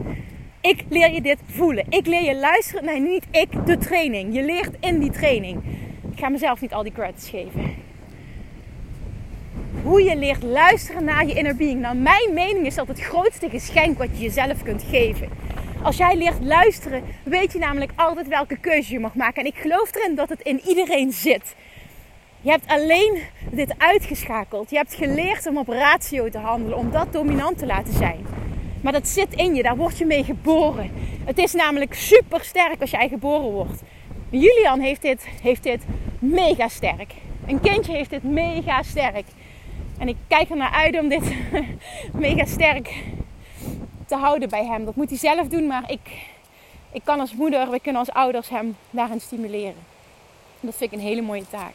Ik 0.60 0.84
leer 0.88 1.12
je 1.12 1.20
dit 1.20 1.38
voelen. 1.46 1.84
Ik 1.88 2.06
leer 2.06 2.22
je 2.22 2.36
luisteren. 2.36 2.84
Nee, 2.84 3.00
niet 3.00 3.24
ik, 3.30 3.66
de 3.66 3.78
training. 3.78 4.34
Je 4.34 4.42
leert 4.42 4.70
in 4.80 4.98
die 4.98 5.10
training. 5.10 5.62
Ik 6.12 6.18
ga 6.18 6.28
mezelf 6.28 6.60
niet 6.60 6.72
al 6.72 6.82
die 6.82 6.92
credits 6.92 7.28
geven 7.28 7.82
hoe 9.84 10.02
je 10.02 10.16
leert 10.16 10.42
luisteren 10.42 11.04
naar 11.04 11.26
je 11.26 11.34
inner 11.34 11.56
being. 11.56 11.80
Nou, 11.80 11.96
mijn 11.96 12.34
mening 12.34 12.66
is 12.66 12.74
dat 12.74 12.88
het 12.88 13.00
grootste 13.00 13.50
geschenk 13.50 13.98
wat 13.98 14.08
je 14.12 14.22
jezelf 14.22 14.62
kunt 14.62 14.82
geven. 14.82 15.28
Als 15.82 15.96
jij 15.96 16.16
leert 16.16 16.40
luisteren, 16.40 17.02
weet 17.24 17.52
je 17.52 17.58
namelijk 17.58 17.92
altijd 17.96 18.28
welke 18.28 18.56
keuze 18.56 18.92
je 18.92 19.00
mag 19.00 19.14
maken. 19.14 19.42
En 19.42 19.48
ik 19.48 19.56
geloof 19.56 19.94
erin 19.94 20.14
dat 20.14 20.28
het 20.28 20.40
in 20.40 20.60
iedereen 20.66 21.12
zit. 21.12 21.54
Je 22.44 22.50
hebt 22.50 22.66
alleen 22.66 23.22
dit 23.50 23.74
uitgeschakeld. 23.78 24.70
Je 24.70 24.76
hebt 24.76 24.94
geleerd 24.94 25.46
om 25.46 25.58
op 25.58 25.68
ratio 25.68 26.28
te 26.28 26.38
handelen, 26.38 26.78
om 26.78 26.90
dat 26.90 27.12
dominant 27.12 27.58
te 27.58 27.66
laten 27.66 27.92
zijn. 27.92 28.26
Maar 28.80 28.92
dat 28.92 29.08
zit 29.08 29.34
in 29.34 29.54
je, 29.54 29.62
daar 29.62 29.76
word 29.76 29.98
je 29.98 30.04
mee 30.04 30.24
geboren. 30.24 30.90
Het 31.24 31.38
is 31.38 31.52
namelijk 31.52 31.94
super 31.94 32.44
sterk 32.44 32.80
als 32.80 32.90
jij 32.90 33.08
geboren 33.08 33.50
wordt. 33.50 33.82
Julian 34.28 34.80
heeft 34.80 35.02
dit, 35.02 35.26
heeft 35.42 35.62
dit 35.62 35.84
mega 36.18 36.68
sterk. 36.68 37.12
Een 37.46 37.60
kindje 37.60 37.92
heeft 37.92 38.10
dit 38.10 38.22
mega 38.22 38.82
sterk. 38.82 39.26
En 39.98 40.08
ik 40.08 40.16
kijk 40.28 40.50
er 40.50 40.56
naar 40.56 40.72
uit 40.72 40.98
om 40.98 41.08
dit 41.08 41.34
mega 42.26 42.44
sterk 42.44 43.04
te 44.06 44.16
houden 44.16 44.48
bij 44.48 44.64
hem. 44.64 44.84
Dat 44.84 44.96
moet 44.96 45.08
hij 45.08 45.18
zelf 45.18 45.48
doen, 45.48 45.66
maar 45.66 45.90
ik, 45.90 46.26
Ik 46.92 47.04
kan 47.04 47.20
als 47.20 47.34
moeder, 47.34 47.70
we 47.70 47.80
kunnen 47.80 48.00
als 48.00 48.10
ouders 48.10 48.48
hem 48.48 48.76
daarin 48.90 49.20
stimuleren. 49.20 49.82
Dat 50.60 50.76
vind 50.76 50.92
ik 50.92 50.98
een 50.98 51.04
hele 51.04 51.22
mooie 51.22 51.48
taak. 51.50 51.72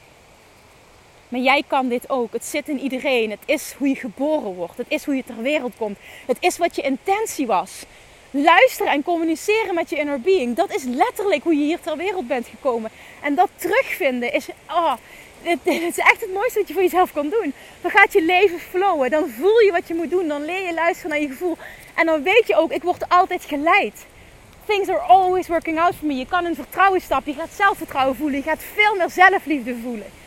Maar 1.30 1.40
jij 1.40 1.64
kan 1.68 1.88
dit 1.88 2.10
ook. 2.10 2.34
Het 2.34 2.46
zit 2.46 2.70
in 2.70 2.80
iedereen. 2.80 3.30
Het 3.30 3.40
is 3.46 3.74
hoe 3.78 3.88
je 3.88 3.96
geboren 3.96 4.54
wordt. 4.54 4.78
Het 4.78 4.86
is 4.90 5.06
hoe 5.06 5.16
je 5.16 5.24
ter 5.24 5.42
wereld 5.42 5.74
komt. 5.78 5.98
Het 6.26 6.38
is 6.40 6.58
wat 6.58 6.76
je 6.76 6.82
intentie 6.82 7.48
was. 7.48 7.84
Luisteren 8.32 8.92
en 8.92 9.04
communiceren 9.04 9.76
met 9.76 9.90
je 9.90 9.96
inner 9.96 10.22
being. 10.22 10.56
Dat 10.56 10.76
is 10.76 10.84
letterlijk 10.84 11.44
hoe 11.44 11.56
je 11.56 11.64
hier 11.64 11.80
ter 11.80 11.98
wereld 11.98 12.28
bent 12.28 12.48
gekomen. 12.48 12.92
En 13.22 13.36
dat 13.36 13.50
terugvinden 13.56 14.34
is. 14.34 14.48
Oh, 14.70 14.94
het, 15.42 15.60
is 15.64 15.98
echt 15.98 16.22
het 16.22 16.34
mooiste 16.34 16.60
wat 16.60 16.68
je 16.68 16.74
voor 16.74 16.84
jezelf 16.84 17.14
kan 17.14 17.30
doen. 17.30 17.54
Dan 17.82 17.92
gaat 17.92 18.14
je 18.14 18.24
leven 18.24 18.60
flowen. 18.60 19.10
Dan 19.10 19.30
voel 19.30 19.60
je 19.60 19.72
wat 19.72 19.88
je 19.88 19.94
moet 19.94 20.10
doen. 20.10 20.28
Dan 20.28 20.46
leer 20.46 20.66
je 20.66 20.74
luisteren 20.74 21.10
naar 21.10 21.22
je 21.22 21.28
gevoel. 21.28 21.58
En 21.96 22.06
dan 22.06 22.24
weet 22.24 22.48
je 22.48 22.56
ook, 22.56 22.72
ik 22.72 22.84
word 22.84 23.10
altijd 23.10 23.46
geleid. 23.46 24.06
Things 24.66 24.90
are 24.90 25.00
always 25.00 25.48
working 25.48 25.80
out 25.80 25.96
for 25.96 26.08
me. 26.08 26.16
Je 26.16 26.26
kan 26.26 26.46
in 26.46 26.56
vertrouwen 26.56 27.02
stappen. 27.02 27.32
Je 27.32 27.40
gaat 27.40 27.54
zelfvertrouwen 27.56 28.16
voelen. 28.16 28.38
Je 28.38 28.44
gaat 28.44 28.64
veel 28.74 28.96
meer 28.96 29.10
zelfliefde 29.10 29.76
voelen. 29.84 30.19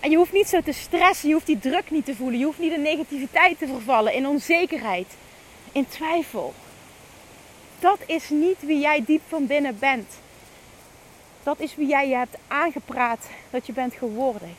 En 0.00 0.10
je 0.10 0.16
hoeft 0.16 0.32
niet 0.32 0.48
zo 0.48 0.60
te 0.60 0.72
stressen. 0.72 1.28
Je 1.28 1.34
hoeft 1.34 1.46
die 1.46 1.58
druk 1.58 1.90
niet 1.90 2.04
te 2.04 2.14
voelen. 2.14 2.38
Je 2.38 2.44
hoeft 2.44 2.58
niet 2.58 2.72
in 2.72 2.82
negativiteit 2.82 3.58
te 3.58 3.66
vervallen. 3.66 4.12
In 4.12 4.26
onzekerheid. 4.26 5.06
In 5.72 5.88
twijfel. 5.88 6.54
Dat 7.78 7.98
is 8.06 8.28
niet 8.28 8.56
wie 8.60 8.80
jij 8.80 9.02
diep 9.06 9.22
van 9.28 9.46
binnen 9.46 9.78
bent. 9.78 10.12
Dat 11.42 11.60
is 11.60 11.74
wie 11.74 11.86
jij 11.86 12.08
je 12.08 12.14
hebt 12.14 12.36
aangepraat 12.48 13.26
dat 13.50 13.66
je 13.66 13.72
bent 13.72 13.94
geworden. 13.94 14.56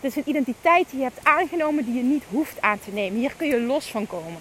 Het 0.00 0.10
is 0.10 0.16
een 0.16 0.28
identiteit 0.28 0.90
die 0.90 0.98
je 0.98 1.04
hebt 1.04 1.24
aangenomen 1.24 1.84
die 1.84 1.94
je 1.94 2.02
niet 2.02 2.24
hoeft 2.28 2.60
aan 2.60 2.80
te 2.80 2.90
nemen. 2.90 3.18
Hier 3.18 3.34
kun 3.36 3.46
je 3.46 3.60
los 3.60 3.86
van 3.86 4.06
komen. 4.06 4.38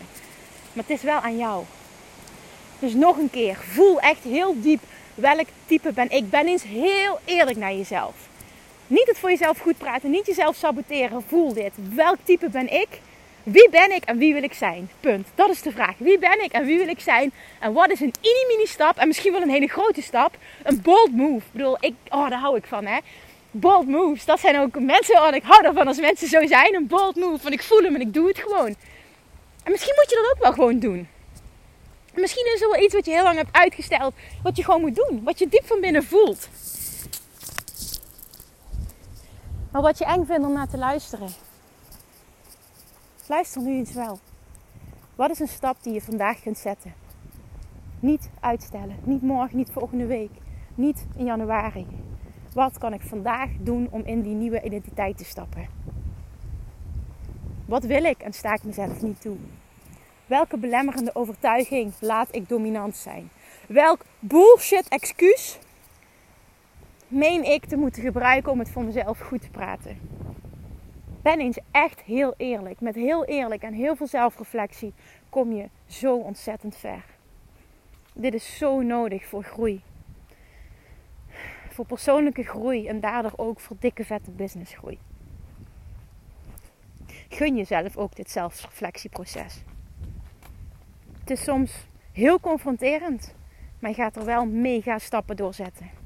Maar 0.74 0.84
het 0.88 0.98
is 0.98 1.02
wel 1.02 1.20
aan 1.20 1.38
jou. 1.38 1.64
Dus 2.80 2.94
nog 2.94 3.18
een 3.18 3.30
keer, 3.30 3.58
voel 3.58 4.00
echt 4.00 4.24
heel 4.24 4.62
diep 4.62 4.82
welk 5.16 5.48
type 5.66 5.92
ben 5.92 6.10
ik. 6.10 6.30
Ben 6.30 6.48
eens 6.48 6.64
heel 6.64 7.20
eerlijk 7.26 7.58
naar 7.58 7.74
jezelf. 7.74 8.14
Niet 8.92 9.08
het 9.08 9.18
voor 9.18 9.30
jezelf 9.30 9.60
goed 9.60 9.78
praten, 9.78 10.10
niet 10.10 10.26
jezelf 10.26 10.56
saboteren. 10.56 11.24
Voel 11.28 11.54
dit. 11.54 11.72
Welk 11.94 12.18
type 12.24 12.50
ben 12.50 12.74
ik? 12.74 12.88
Wie 13.44 13.70
ben 13.70 13.92
ik 13.92 14.04
en 14.04 14.18
wie 14.18 14.34
wil 14.34 14.44
ik 14.44 14.54
zijn? 14.54 14.90
Punt. 15.00 15.28
Dat 15.36 15.50
is 15.50 15.62
de 15.62 15.72
vraag. 15.72 15.96
Wie 15.98 16.20
ben 16.20 16.44
ik 16.44 16.52
en 16.52 16.66
wie 16.66 16.78
wil 16.78 16.88
ik 16.88 17.00
zijn? 17.00 17.32
En 17.60 17.74
wat 17.74 17.90
is 17.90 18.00
een 18.00 18.14
mini-mini 18.22 18.66
stap? 18.66 18.98
En 18.98 19.08
misschien 19.08 19.32
wel 19.32 19.42
een 19.42 19.50
hele 19.50 19.68
grote 19.68 20.02
stap. 20.02 20.38
Een 20.64 20.82
bold 20.82 21.12
move. 21.12 21.46
Ik 21.46 21.52
bedoel, 21.52 21.78
ik, 21.80 21.94
oh, 22.10 22.30
daar 22.30 22.40
hou 22.40 22.58
ik 22.58 22.66
van, 22.66 22.86
hè. 22.86 22.98
Bold 23.52 23.88
moves. 23.88 24.26
Dat 24.26 24.40
zijn 24.40 24.60
ook 24.60 24.80
mensen, 24.80 25.22
oh, 25.22 25.36
ik 25.36 25.44
hou 25.44 25.66
ervan 25.66 25.88
als 25.88 26.00
mensen 26.00 26.28
zo 26.28 26.48
zijn. 26.48 26.76
Een 26.76 26.88
bold 26.88 27.16
move. 27.16 27.42
Van 27.42 27.52
ik 27.52 27.64
voel 27.64 27.84
hem 27.84 27.96
en 27.96 28.02
ik 28.02 28.14
doe 28.14 28.28
het 28.28 28.38
gewoon. 28.38 28.76
En 29.64 29.72
misschien 29.72 29.94
moet 29.96 30.10
je 30.10 30.16
dat 30.16 30.32
ook 30.32 30.44
wel 30.44 30.54
gewoon 30.54 30.80
doen. 30.80 31.08
Misschien 32.14 32.52
is 32.56 32.62
er 32.62 32.70
wel 32.70 32.84
iets 32.84 32.94
wat 32.94 33.06
je 33.06 33.12
heel 33.12 33.24
lang 33.24 33.38
hebt 33.38 33.56
uitgesteld. 33.56 34.14
Wat 34.44 34.58
je 34.58 34.64
gewoon 34.64 34.82
moet 34.82 34.96
doen. 34.96 35.22
Wat 35.24 35.40
je 35.40 35.48
diep 35.48 35.66
van 35.66 35.80
binnen 35.80 36.04
voelt. 36.04 36.50
Maar 39.72 39.82
wat 39.82 39.98
je 39.98 40.06
eng 40.06 40.26
vindt 40.26 40.46
om 40.46 40.54
naar 40.54 40.68
te 40.68 40.78
luisteren. 40.78 41.30
Luister 43.28 43.62
nu 43.62 43.78
eens 43.78 43.94
wel. 43.94 44.20
Wat 45.16 45.30
is 45.30 45.40
een 45.40 45.48
stap 45.48 45.84
die 45.84 45.94
je 45.94 46.02
vandaag 46.02 46.42
kunt 46.42 46.58
zetten? 46.58 46.94
Niet 48.00 48.30
uitstellen. 48.40 48.96
Niet 49.04 49.22
morgen, 49.22 49.58
niet 49.58 49.72
volgende 49.72 50.06
week. 50.06 50.32
Niet 50.76 51.06
in 51.16 51.26
januari. 51.26 51.88
Wat 52.54 52.78
kan 52.78 52.94
ik 52.94 53.02
vandaag 53.02 53.50
doen 53.60 53.88
om 53.92 54.02
in 54.06 54.22
die 54.22 54.36
nieuwe 54.36 54.62
identiteit 54.62 55.18
te 55.18 55.26
stappen? 55.26 55.68
Wat 57.66 57.84
wil 57.84 58.04
ik 58.04 58.20
en 58.20 58.34
sta 58.34 58.54
ik 58.54 58.64
mezelf 58.64 59.02
niet 59.02 59.22
toe? 59.22 59.38
Welke 60.26 60.58
belemmerende 60.58 61.16
overtuiging 61.16 61.94
laat 62.00 62.36
ik 62.36 62.50
dominant 62.50 62.96
zijn? 62.96 63.30
Welk 63.68 64.06
bullshit 64.20 64.88
excuus 64.88 65.60
meen 67.12 67.44
ik 67.44 67.66
te 67.66 67.76
moeten 67.76 68.02
gebruiken 68.02 68.52
om 68.52 68.60
het 68.60 68.70
voor 68.70 68.84
mezelf 68.84 69.20
goed 69.20 69.42
te 69.42 69.50
praten? 69.50 69.98
Ben 71.22 71.40
eens 71.40 71.60
echt 71.72 72.02
heel 72.02 72.34
eerlijk. 72.38 72.82
Met 72.82 72.96
heel 72.96 73.26
eerlijk 73.26 73.64
en 73.64 73.74
heel 73.74 73.96
veel 73.96 74.08
zelfreflectie 74.08 74.94
kom 75.30 75.54
je 75.54 75.70
zo 75.86 76.16
ontzettend 76.16 76.76
ver. 76.76 77.04
Dit 78.14 78.34
is 78.34 78.58
zo 78.58 78.82
nodig 78.82 79.26
voor 79.26 79.44
groei. 79.44 79.82
Voor 81.70 81.86
persoonlijke 81.86 82.44
groei 82.44 82.88
en 82.88 83.00
daardoor 83.00 83.34
ook 83.36 83.60
voor 83.60 83.76
dikke 83.80 84.06
vette 84.06 84.32
businessgroei. 84.32 85.00
Gun 87.30 87.56
jezelf 87.56 87.98
ook 87.98 88.16
dit 88.16 88.32
zelfreflectieproces. 88.32 89.64
Het 91.20 91.30
is 91.30 91.44
soms 91.44 91.88
heel 92.12 92.40
confronterend, 92.40 93.36
maar 93.80 93.90
je 93.90 93.96
gaat 93.96 94.16
er 94.16 94.26
wel 94.26 94.46
mega 94.46 94.98
stappen 95.00 95.36
doorzetten. 95.36 96.01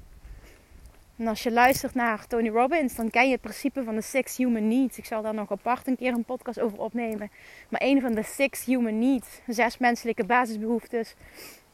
En 1.17 1.27
als 1.27 1.43
je 1.43 1.51
luistert 1.51 1.93
naar 1.93 2.27
Tony 2.27 2.49
Robbins, 2.49 2.95
dan 2.95 3.09
ken 3.09 3.25
je 3.25 3.31
het 3.31 3.41
principe 3.41 3.83
van 3.83 3.95
de 3.95 4.01
Six 4.01 4.37
Human 4.37 4.67
Needs. 4.67 4.97
Ik 4.97 5.05
zal 5.05 5.21
daar 5.21 5.33
nog 5.33 5.51
apart 5.51 5.87
een 5.87 5.97
keer 5.97 6.13
een 6.13 6.23
podcast 6.23 6.59
over 6.59 6.79
opnemen. 6.79 7.31
Maar 7.69 7.81
een 7.83 8.01
van 8.01 8.13
de 8.13 8.23
Six 8.23 8.65
Human 8.65 8.99
Needs, 8.99 9.41
zes 9.47 9.77
menselijke 9.77 10.25
basisbehoeftes, 10.25 11.15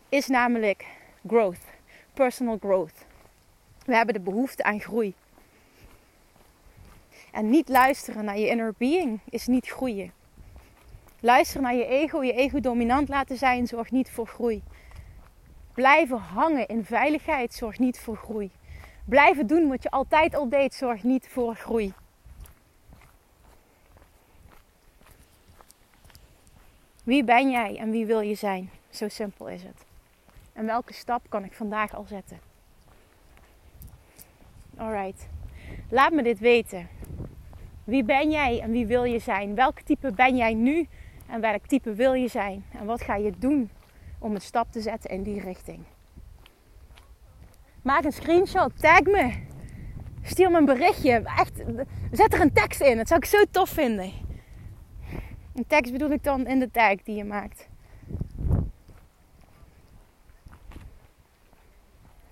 is 0.10 0.28
namelijk 0.28 0.86
growth. 1.28 1.64
Personal 2.14 2.58
growth. 2.58 3.06
We 3.86 3.96
hebben 3.96 4.14
de 4.14 4.20
behoefte 4.20 4.64
aan 4.64 4.80
groei. 4.80 5.14
En 7.32 7.50
niet 7.50 7.70
luisteren 7.70 8.26
naar 8.26 8.38
je 8.38 8.48
inner 8.48 8.74
being 8.78 9.20
is 9.30 9.48
niet 9.48 9.68
groeien. 9.68 10.12
Luisteren 11.20 11.64
naar 11.64 11.76
je 11.76 11.86
ego, 11.86 12.24
je 12.24 12.34
ego 12.34 12.60
dominant 12.60 13.10
laten 13.10 13.38
zijn, 13.38 13.68
zorgt 13.68 13.92
niet 13.92 14.12
voor 14.12 14.28
groei. 14.28 14.64
Blijven 15.74 16.18
hangen 16.18 16.68
in 16.68 16.86
veiligheid 16.86 17.54
zorgt 17.54 17.80
niet 17.80 18.00
voor 18.00 18.16
groei. 18.16 18.52
Blijven 19.06 19.48
doen 19.48 19.68
wat 19.68 19.84
je 19.84 19.90
altijd 19.92 20.36
al 20.36 20.50
deed, 20.50 20.74
zorgt 20.74 21.04
niet 21.04 21.28
voor 21.28 21.56
groei. 21.56 21.94
Wie 27.04 27.24
ben 27.24 27.50
jij 27.50 27.78
en 27.78 27.92
wie 27.92 28.06
wil 28.06 28.20
je 28.20 28.36
zijn? 28.36 28.70
Zo 28.90 29.08
simpel 29.08 29.50
is 29.50 29.64
het. 29.64 29.86
En 30.54 30.66
welke 30.66 30.94
stap 30.94 31.22
kan 31.30 31.44
ik 31.44 31.54
vandaag 31.54 31.96
al 31.96 32.04
zetten? 32.04 32.40
Alright. 34.78 35.28
Laat 35.90 36.12
me 36.12 36.24
dit 36.24 36.40
weten. 36.40 36.88
Wie 37.84 38.04
ben 38.04 38.32
jij 38.32 38.60
en 38.60 38.72
wie 38.72 38.86
wil 38.86 39.04
je 39.04 39.20
zijn? 39.20 39.56
Welk 39.56 39.80
type 39.80 40.12
ben 40.12 40.36
jij 40.36 40.54
nu 40.54 40.88
en 41.28 41.42
welk 41.42 41.66
type 41.66 41.94
wil 41.94 42.14
je 42.14 42.28
zijn? 42.28 42.66
En 42.80 42.86
wat 42.86 43.02
ga 43.02 43.16
je 43.16 43.32
doen 43.38 43.70
om 44.20 44.36
een 44.36 44.42
stap 44.42 44.72
te 44.72 44.82
zetten 44.82 45.10
in 45.10 45.24
die 45.24 45.40
richting? 45.40 45.84
Maak 47.82 48.04
een 48.04 48.12
screenshot, 48.12 48.80
tag 48.80 49.02
me. 49.02 49.34
Stuur 50.22 50.52
me 50.52 50.58
een 50.58 50.66
berichtje. 50.66 51.12
Echt, 51.12 51.62
zet 52.12 52.34
er 52.34 52.42
een 52.42 52.54
tekst 52.54 52.82
in. 52.82 52.98
Dat 52.98 53.08
zou 53.08 53.20
ik 53.20 53.26
zo 53.26 53.44
tof 53.52 53.70
vinden. 53.70 54.12
Een 55.56 55.68
tekst 55.68 55.92
bedoel 55.92 56.12
ik 56.12 56.24
dan 56.24 56.48
in 56.48 56.60
de 56.60 56.72
tag 56.72 56.96
die 57.04 57.16
je 57.16 57.24
maakt. 57.24 57.70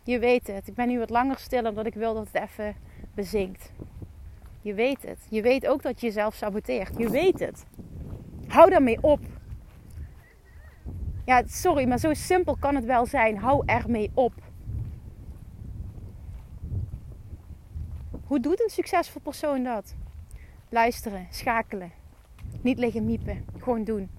Je 0.03 0.19
weet 0.19 0.47
het. 0.47 0.67
Ik 0.67 0.73
ben 0.73 0.87
nu 0.87 0.99
wat 0.99 1.09
langer 1.09 1.37
stil 1.37 1.65
omdat 1.65 1.85
ik 1.85 1.93
wil 1.93 2.13
dat 2.13 2.27
het 2.31 2.41
even 2.41 2.75
bezinkt. 3.15 3.71
Je 4.61 4.73
weet 4.73 5.01
het. 5.01 5.19
Je 5.29 5.41
weet 5.41 5.67
ook 5.67 5.81
dat 5.81 6.01
je 6.01 6.07
jezelf 6.07 6.35
saboteert. 6.35 6.97
Je 6.97 7.09
weet 7.09 7.39
het. 7.39 7.65
Hou 8.47 8.69
daarmee 8.69 8.97
op. 9.01 9.19
Ja, 11.25 11.43
sorry, 11.45 11.87
maar 11.87 11.99
zo 11.99 12.13
simpel 12.13 12.57
kan 12.59 12.75
het 12.75 12.85
wel 12.85 13.05
zijn. 13.05 13.37
Hou 13.37 13.63
ermee 13.65 14.11
op. 14.13 14.33
Hoe 18.29 18.39
doet 18.39 18.63
een 18.63 18.69
succesvol 18.69 19.21
persoon 19.21 19.63
dat? 19.63 19.95
Luisteren, 20.69 21.27
schakelen. 21.29 21.91
Niet 22.61 22.79
liggen 22.79 23.05
miepen. 23.05 23.45
Gewoon 23.59 23.83
doen. 23.83 24.09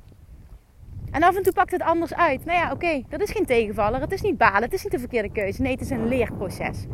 En 1.11 1.23
af 1.23 1.37
en 1.37 1.43
toe 1.43 1.53
pakt 1.53 1.71
het 1.71 1.83
anders 1.83 2.15
uit. 2.15 2.45
Nou 2.45 2.59
ja, 2.59 2.73
oké, 2.73 3.03
dat 3.09 3.21
is 3.21 3.31
geen 3.31 3.47
tegenvaller. 3.47 4.01
Het 4.01 4.13
is 4.13 4.21
niet 4.21 4.37
balen. 4.37 4.63
Het 4.63 4.73
is 4.73 4.83
niet 4.83 4.93
de 4.93 4.99
verkeerde 4.99 5.31
keuze. 5.33 5.63
Nee, 5.63 5.73
het 5.73 5.81
is 5.81 5.91
een 5.91 6.09
leerproces. 6.09 6.87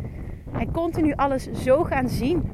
En 0.53 0.73
continu 0.73 1.13
alles 1.15 1.51
zo 1.53 1.85
gaan 1.85 2.09
zien, 2.09 2.51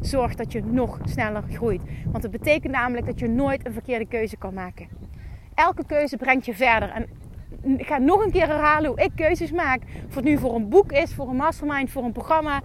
zorgt 0.00 0.38
dat 0.38 0.52
je 0.52 0.62
nog 0.64 0.98
sneller 1.04 1.42
groeit. 1.42 1.82
Want 2.06 2.22
het 2.22 2.32
betekent 2.32 2.72
namelijk 2.72 3.06
dat 3.06 3.18
je 3.18 3.28
nooit 3.28 3.66
een 3.66 3.72
verkeerde 3.72 4.06
keuze 4.06 4.36
kan 4.36 4.54
maken. 4.54 4.88
Elke 5.54 5.86
keuze 5.86 6.16
brengt 6.16 6.46
je 6.46 6.54
verder. 6.54 6.90
En 6.90 7.08
ik 7.78 7.86
ga 7.86 7.98
nog 7.98 8.24
een 8.24 8.30
keer 8.30 8.46
herhalen 8.46 8.90
hoe 8.90 9.00
ik 9.00 9.10
keuzes 9.14 9.52
maak. 9.52 9.82
Of 10.08 10.14
het 10.14 10.24
nu 10.24 10.38
voor 10.38 10.54
een 10.54 10.68
boek 10.68 10.92
is, 10.92 11.14
voor 11.14 11.28
een 11.28 11.36
mastermind, 11.36 11.90
voor 11.90 12.04
een 12.04 12.12
programma. 12.12 12.62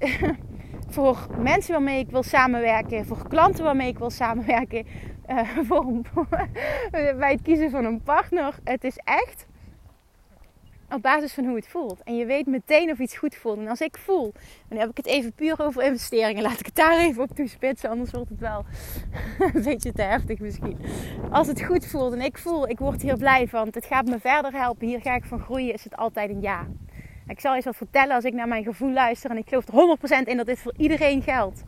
voor 0.94 1.26
mensen 1.38 1.72
waarmee 1.72 1.98
ik 1.98 2.10
wil 2.10 2.22
samenwerken, 2.22 3.06
voor 3.06 3.28
klanten 3.28 3.64
waarmee 3.64 3.88
ik 3.88 3.98
wil 3.98 4.10
samenwerken, 4.10 4.86
uh, 5.30 5.48
voor, 5.68 6.00
bij 7.18 7.32
het 7.32 7.42
kiezen 7.42 7.70
van 7.70 7.84
een 7.84 8.02
partner. 8.02 8.58
Het 8.64 8.84
is 8.84 8.96
echt 9.04 9.46
op 10.94 11.02
basis 11.02 11.32
van 11.32 11.44
hoe 11.44 11.56
het 11.56 11.68
voelt. 11.68 12.02
En 12.02 12.16
je 12.16 12.26
weet 12.26 12.46
meteen 12.46 12.90
of 12.90 12.98
iets 12.98 13.16
goed 13.16 13.34
voelt. 13.34 13.58
En 13.58 13.68
als 13.68 13.80
ik 13.80 13.98
voel, 13.98 14.32
nu 14.68 14.78
heb 14.78 14.90
ik 14.90 14.96
het 14.96 15.06
even 15.06 15.32
puur 15.32 15.62
over 15.62 15.82
investeringen, 15.82 16.42
laat 16.42 16.60
ik 16.60 16.66
het 16.66 16.74
daar 16.74 16.98
even 16.98 17.22
op 17.22 17.30
toespitsen, 17.34 17.90
anders 17.90 18.10
wordt 18.10 18.28
het 18.28 18.40
wel 18.40 18.64
een 19.54 19.62
beetje 19.62 19.92
te 19.92 20.02
heftig 20.02 20.38
misschien. 20.38 20.78
Als 21.30 21.46
het 21.46 21.62
goed 21.62 21.86
voelt 21.86 22.12
en 22.12 22.20
ik 22.20 22.38
voel, 22.38 22.68
ik 22.68 22.78
word 22.78 23.02
hier 23.02 23.16
blij 23.16 23.48
van, 23.48 23.68
het 23.70 23.86
gaat 23.86 24.06
me 24.06 24.18
verder 24.20 24.52
helpen, 24.52 24.86
hier 24.86 25.00
ga 25.00 25.14
ik 25.14 25.24
van 25.24 25.40
groeien, 25.40 25.72
is 25.72 25.84
het 25.84 25.96
altijd 25.96 26.30
een 26.30 26.40
ja. 26.40 26.66
Ik 27.30 27.40
zal 27.40 27.54
eens 27.54 27.64
wat 27.64 27.76
vertellen 27.76 28.14
als 28.14 28.24
ik 28.24 28.32
naar 28.32 28.48
mijn 28.48 28.64
gevoel 28.64 28.92
luister 28.92 29.30
en 29.30 29.36
ik 29.36 29.48
geloof 29.48 29.68
er 29.68 30.24
100% 30.24 30.28
in 30.28 30.36
dat 30.36 30.46
dit 30.46 30.58
voor 30.58 30.74
iedereen 30.76 31.22
geldt 31.22 31.62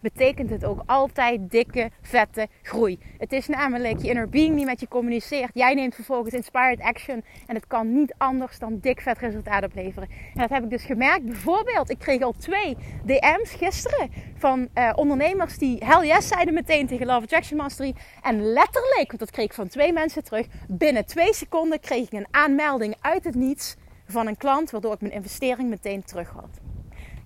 betekent 0.00 0.50
het 0.50 0.64
ook 0.64 0.82
altijd 0.86 1.50
dikke, 1.50 1.90
vette 2.02 2.48
groei. 2.62 2.98
Het 3.18 3.32
is 3.32 3.46
namelijk 3.46 4.02
je 4.02 4.08
inner 4.08 4.28
being 4.28 4.56
die 4.56 4.64
met 4.64 4.80
je 4.80 4.88
communiceert. 4.88 5.50
Jij 5.54 5.74
neemt 5.74 5.94
vervolgens 5.94 6.34
inspired 6.34 6.80
action. 6.80 7.24
En 7.46 7.54
het 7.54 7.66
kan 7.66 7.92
niet 7.92 8.14
anders 8.16 8.58
dan 8.58 8.78
dik 8.80 9.00
vet 9.00 9.18
resultaat 9.18 9.64
opleveren. 9.64 10.08
En 10.34 10.40
dat 10.40 10.50
heb 10.50 10.62
ik 10.62 10.70
dus 10.70 10.84
gemerkt. 10.84 11.24
Bijvoorbeeld, 11.24 11.90
ik 11.90 11.98
kreeg 11.98 12.22
al 12.22 12.32
twee 12.32 12.76
DM's 13.04 13.54
gisteren 13.54 14.10
van 14.36 14.68
uh, 14.74 14.92
ondernemers 14.94 15.58
die 15.58 15.84
hell 15.84 16.06
yes 16.06 16.28
zeiden 16.28 16.54
meteen 16.54 16.86
tegen 16.86 17.06
Love 17.06 17.22
Attraction 17.22 17.56
Mastery. 17.56 17.94
En 18.22 18.52
letterlijk, 18.52 19.06
want 19.06 19.18
dat 19.18 19.30
kreeg 19.30 19.44
ik 19.44 19.52
van 19.52 19.68
twee 19.68 19.92
mensen 19.92 20.24
terug. 20.24 20.46
Binnen 20.68 21.06
twee 21.06 21.34
seconden 21.34 21.80
kreeg 21.80 22.04
ik 22.04 22.12
een 22.12 22.26
aanmelding 22.30 22.96
uit 23.00 23.24
het 23.24 23.34
niets 23.34 23.76
van 24.10 24.26
een 24.26 24.36
klant. 24.36 24.70
Waardoor 24.70 24.92
ik 24.92 25.00
mijn 25.00 25.12
investering 25.12 25.68
meteen 25.68 26.04
terug 26.04 26.30
had. 26.30 26.60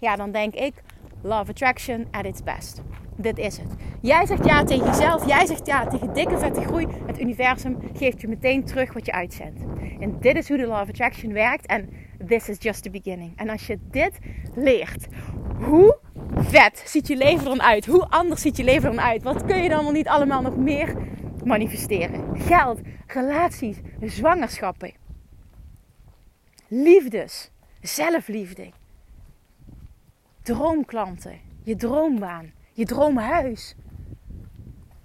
Ja, 0.01 0.17
dan 0.17 0.31
denk 0.31 0.55
ik, 0.55 0.75
Love 1.23 1.51
Attraction 1.51 2.07
at 2.11 2.25
its 2.25 2.43
best. 2.43 2.83
Dit 3.17 3.39
is 3.39 3.57
het. 3.57 3.75
Jij 4.01 4.27
zegt 4.27 4.45
ja 4.45 4.65
tegen 4.65 4.87
jezelf. 4.87 5.27
Jij 5.27 5.47
zegt 5.47 5.67
ja 5.67 5.87
tegen 5.87 6.15
dikke 6.15 6.39
vette 6.39 6.61
groei. 6.61 6.87
Het 7.07 7.21
universum 7.21 7.79
geeft 7.95 8.21
je 8.21 8.29
meteen 8.29 8.65
terug 8.65 8.93
wat 8.93 9.07
je 9.07 9.13
uitzendt. 9.13 9.61
En 10.01 10.17
dit 10.21 10.37
is 10.37 10.49
hoe 10.49 10.57
de 10.57 10.67
Love 10.67 10.91
Attraction 10.91 11.33
werkt. 11.33 11.67
En 11.67 11.89
this 12.27 12.49
is 12.49 12.57
just 12.59 12.83
the 12.83 12.91
beginning. 12.91 13.33
En 13.37 13.49
als 13.49 13.67
je 13.67 13.79
dit 13.91 14.19
leert, 14.55 15.07
hoe 15.61 15.99
vet 16.35 16.83
ziet 16.87 17.09
je 17.09 17.17
leven 17.17 17.45
dan 17.45 17.63
uit? 17.63 17.87
Hoe 17.87 18.07
anders 18.09 18.41
ziet 18.41 18.57
je 18.57 18.65
leven 18.65 18.95
dan 18.95 19.01
uit? 19.01 19.23
Wat 19.23 19.45
kun 19.45 19.63
je 19.63 19.69
dan 19.69 19.83
wel 19.83 19.93
niet 19.93 20.09
allemaal 20.09 20.43
nog 20.43 20.57
meer 20.57 20.97
manifesteren? 21.45 22.41
Geld, 22.41 22.81
relaties, 23.07 23.77
zwangerschappen, 24.01 24.93
liefdes, 26.69 27.51
zelfliefde 27.81 28.71
droomklanten, 30.45 31.39
je 31.63 31.77
droombaan, 31.77 32.53
je 32.73 32.85
droomhuis. 32.85 33.75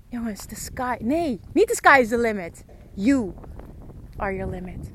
Jongens, 0.08 0.46
the 0.46 0.56
sky. 0.56 0.98
Nee, 1.00 1.40
niet 1.54 1.68
the 1.68 1.76
sky 1.76 2.00
is 2.02 2.08
the 2.08 2.18
limit. 2.18 2.66
You 2.94 3.34
are 4.18 4.36
your 4.36 4.52
limit. 4.52 4.92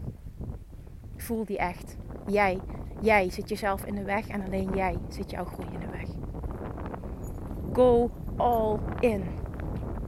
Voel 1.16 1.44
die 1.44 1.58
echt. 1.58 1.96
Jij, 2.26 2.60
jij 3.00 3.30
zit 3.30 3.48
jezelf 3.48 3.84
in 3.84 3.94
de 3.94 4.04
weg 4.04 4.28
en 4.28 4.44
alleen 4.44 4.70
jij 4.74 4.98
zit 5.08 5.30
jouw 5.30 5.44
groei 5.44 5.68
in 5.72 5.80
de 5.80 5.90
weg. 5.90 6.08
Go 7.72 8.10
all 8.36 8.78
in. 9.00 9.24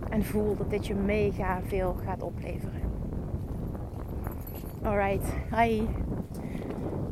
En 0.09 0.25
voel 0.25 0.57
dat 0.57 0.71
dit 0.71 0.87
je 0.87 0.95
mega 0.95 1.61
veel 1.62 1.97
gaat 2.05 2.23
opleveren. 2.23 2.83
Alright, 4.83 5.35
hi. 5.51 5.83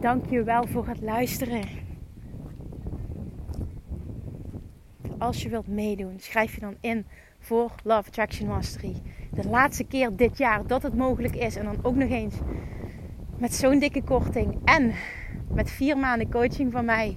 Dank 0.05 0.27
je 0.31 0.43
wel 0.43 0.67
voor 0.67 0.87
het 0.87 1.01
luisteren. 1.01 1.62
als 5.19 5.43
je 5.43 5.49
wilt 5.49 5.67
meedoen, 5.67 6.21
schrijf 6.21 6.55
je 6.55 6.61
dan 6.61 6.77
in 6.81 7.07
voor 7.38 7.73
Love 7.85 8.09
Attraction 8.09 8.49
Mastery. 8.49 9.03
De 9.33 9.49
laatste 9.49 9.85
keer 9.85 10.17
dit 10.17 10.38
jaar 10.38 10.67
dat 10.67 10.83
het 10.83 10.95
mogelijk 10.95 11.35
is. 11.35 11.57
En 11.57 11.64
dan 11.64 11.79
ook 11.83 11.95
nog 11.95 12.11
eens 12.11 12.35
met 13.38 13.55
zo'n 13.55 13.79
dikke 13.79 14.03
korting. 14.03 14.61
En 14.64 14.95
met 15.49 15.71
vier 15.71 15.99
maanden 15.99 16.31
coaching 16.31 16.73
van 16.73 16.85
mij. 16.85 17.17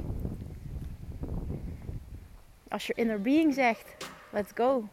Als 2.69 2.87
je 2.87 2.93
inner 2.93 3.21
being 3.21 3.53
zegt, 3.53 3.95
let's 4.31 4.51
go. 4.55 4.83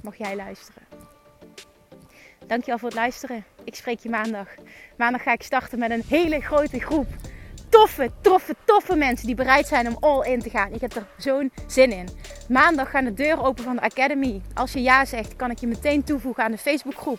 Mag 0.00 0.16
jij 0.16 0.36
luisteren. 0.36 0.82
Dankjewel 2.46 2.78
voor 2.78 2.88
het 2.88 2.98
luisteren. 2.98 3.53
Ik 3.64 3.74
spreek 3.74 3.98
je 3.98 4.08
maandag. 4.08 4.48
Maandag 4.96 5.22
ga 5.22 5.32
ik 5.32 5.42
starten 5.42 5.78
met 5.78 5.90
een 5.90 6.04
hele 6.08 6.40
grote 6.40 6.80
groep 6.80 7.06
toffe, 7.74 8.10
toffe, 8.20 8.54
toffe 8.64 8.96
mensen 8.96 9.26
die 9.26 9.34
bereid 9.34 9.66
zijn 9.66 9.86
om 9.86 9.96
all 10.00 10.32
in 10.32 10.40
te 10.40 10.50
gaan. 10.50 10.72
Ik 10.72 10.80
heb 10.80 10.94
er 10.94 11.06
zo'n 11.16 11.52
zin 11.66 11.92
in. 11.92 12.08
Maandag 12.48 12.90
gaan 12.90 13.04
de 13.04 13.14
deuren 13.14 13.44
open 13.44 13.64
van 13.64 13.76
de 13.76 13.82
Academy. 13.82 14.40
Als 14.54 14.72
je 14.72 14.82
ja 14.82 15.04
zegt, 15.04 15.36
kan 15.36 15.50
ik 15.50 15.58
je 15.58 15.66
meteen 15.66 16.04
toevoegen 16.04 16.44
aan 16.44 16.50
de 16.50 16.58
Facebookgroep. 16.58 17.18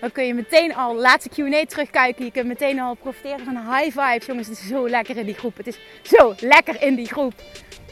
Dan 0.00 0.12
kun 0.12 0.26
je 0.26 0.34
meteen 0.34 0.74
al 0.74 0.96
laatste 0.96 1.28
Q&A 1.28 1.64
terugkijken. 1.64 2.24
Je 2.24 2.30
kunt 2.30 2.46
meteen 2.46 2.80
al 2.80 2.94
profiteren 2.94 3.44
van 3.44 3.56
high 3.56 4.00
vibes. 4.00 4.26
Jongens, 4.26 4.48
het 4.48 4.58
is 4.58 4.66
zo 4.66 4.88
lekker 4.88 5.16
in 5.16 5.26
die 5.26 5.34
groep. 5.34 5.56
Het 5.56 5.66
is 5.66 5.78
zo 6.02 6.34
lekker 6.40 6.82
in 6.82 6.94
die 6.94 7.06
groep. 7.06 7.32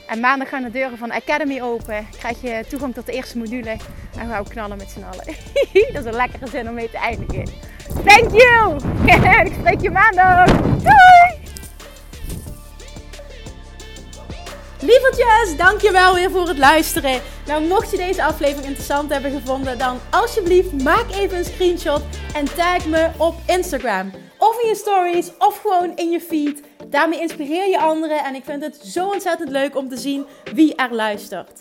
En 0.06 0.20
maandag 0.20 0.48
gaan 0.48 0.62
de 0.62 0.70
deuren 0.70 0.98
van 0.98 1.08
de 1.08 1.14
Academy 1.14 1.60
open. 1.60 2.06
Krijg 2.18 2.40
je 2.40 2.64
toegang 2.68 2.94
tot 2.94 3.06
de 3.06 3.12
eerste 3.12 3.38
module. 3.38 3.76
En 4.18 4.26
we 4.26 4.32
gaan 4.32 4.48
knallen 4.48 4.76
met 4.76 4.90
z'n 4.90 5.02
allen. 5.02 5.24
Dat 5.92 6.04
is 6.04 6.04
een 6.04 6.16
lekkere 6.16 6.48
zin 6.48 6.68
om 6.68 6.74
mee 6.74 6.90
te 6.90 6.98
eindigen. 6.98 7.75
Thank 7.86 8.30
you! 8.32 8.76
ik 9.46 9.52
spreek 9.58 9.80
je 9.80 9.90
maandag. 9.90 10.46
Doei! 10.60 11.44
Lievertjes, 14.80 15.56
dankjewel 15.56 16.14
weer 16.14 16.30
voor 16.30 16.48
het 16.48 16.58
luisteren. 16.58 17.20
Nou, 17.46 17.66
mocht 17.66 17.90
je 17.90 17.96
deze 17.96 18.24
aflevering 18.24 18.66
interessant 18.66 19.12
hebben 19.12 19.30
gevonden, 19.30 19.78
dan 19.78 19.98
alsjeblieft 20.10 20.82
maak 20.82 21.10
even 21.10 21.38
een 21.38 21.44
screenshot 21.44 22.02
en 22.34 22.44
tag 22.44 22.86
me 22.86 23.08
op 23.16 23.34
Instagram. 23.46 24.10
Of 24.38 24.62
in 24.62 24.68
je 24.68 24.74
stories, 24.74 25.30
of 25.38 25.60
gewoon 25.60 25.96
in 25.96 26.10
je 26.10 26.20
feed. 26.20 26.62
Daarmee 26.86 27.20
inspireer 27.20 27.68
je 27.68 27.78
anderen 27.78 28.24
en 28.24 28.34
ik 28.34 28.44
vind 28.44 28.62
het 28.62 28.76
zo 28.84 29.08
ontzettend 29.08 29.50
leuk 29.50 29.76
om 29.76 29.88
te 29.88 29.96
zien 29.96 30.26
wie 30.54 30.74
er 30.74 30.94
luistert. 30.94 31.60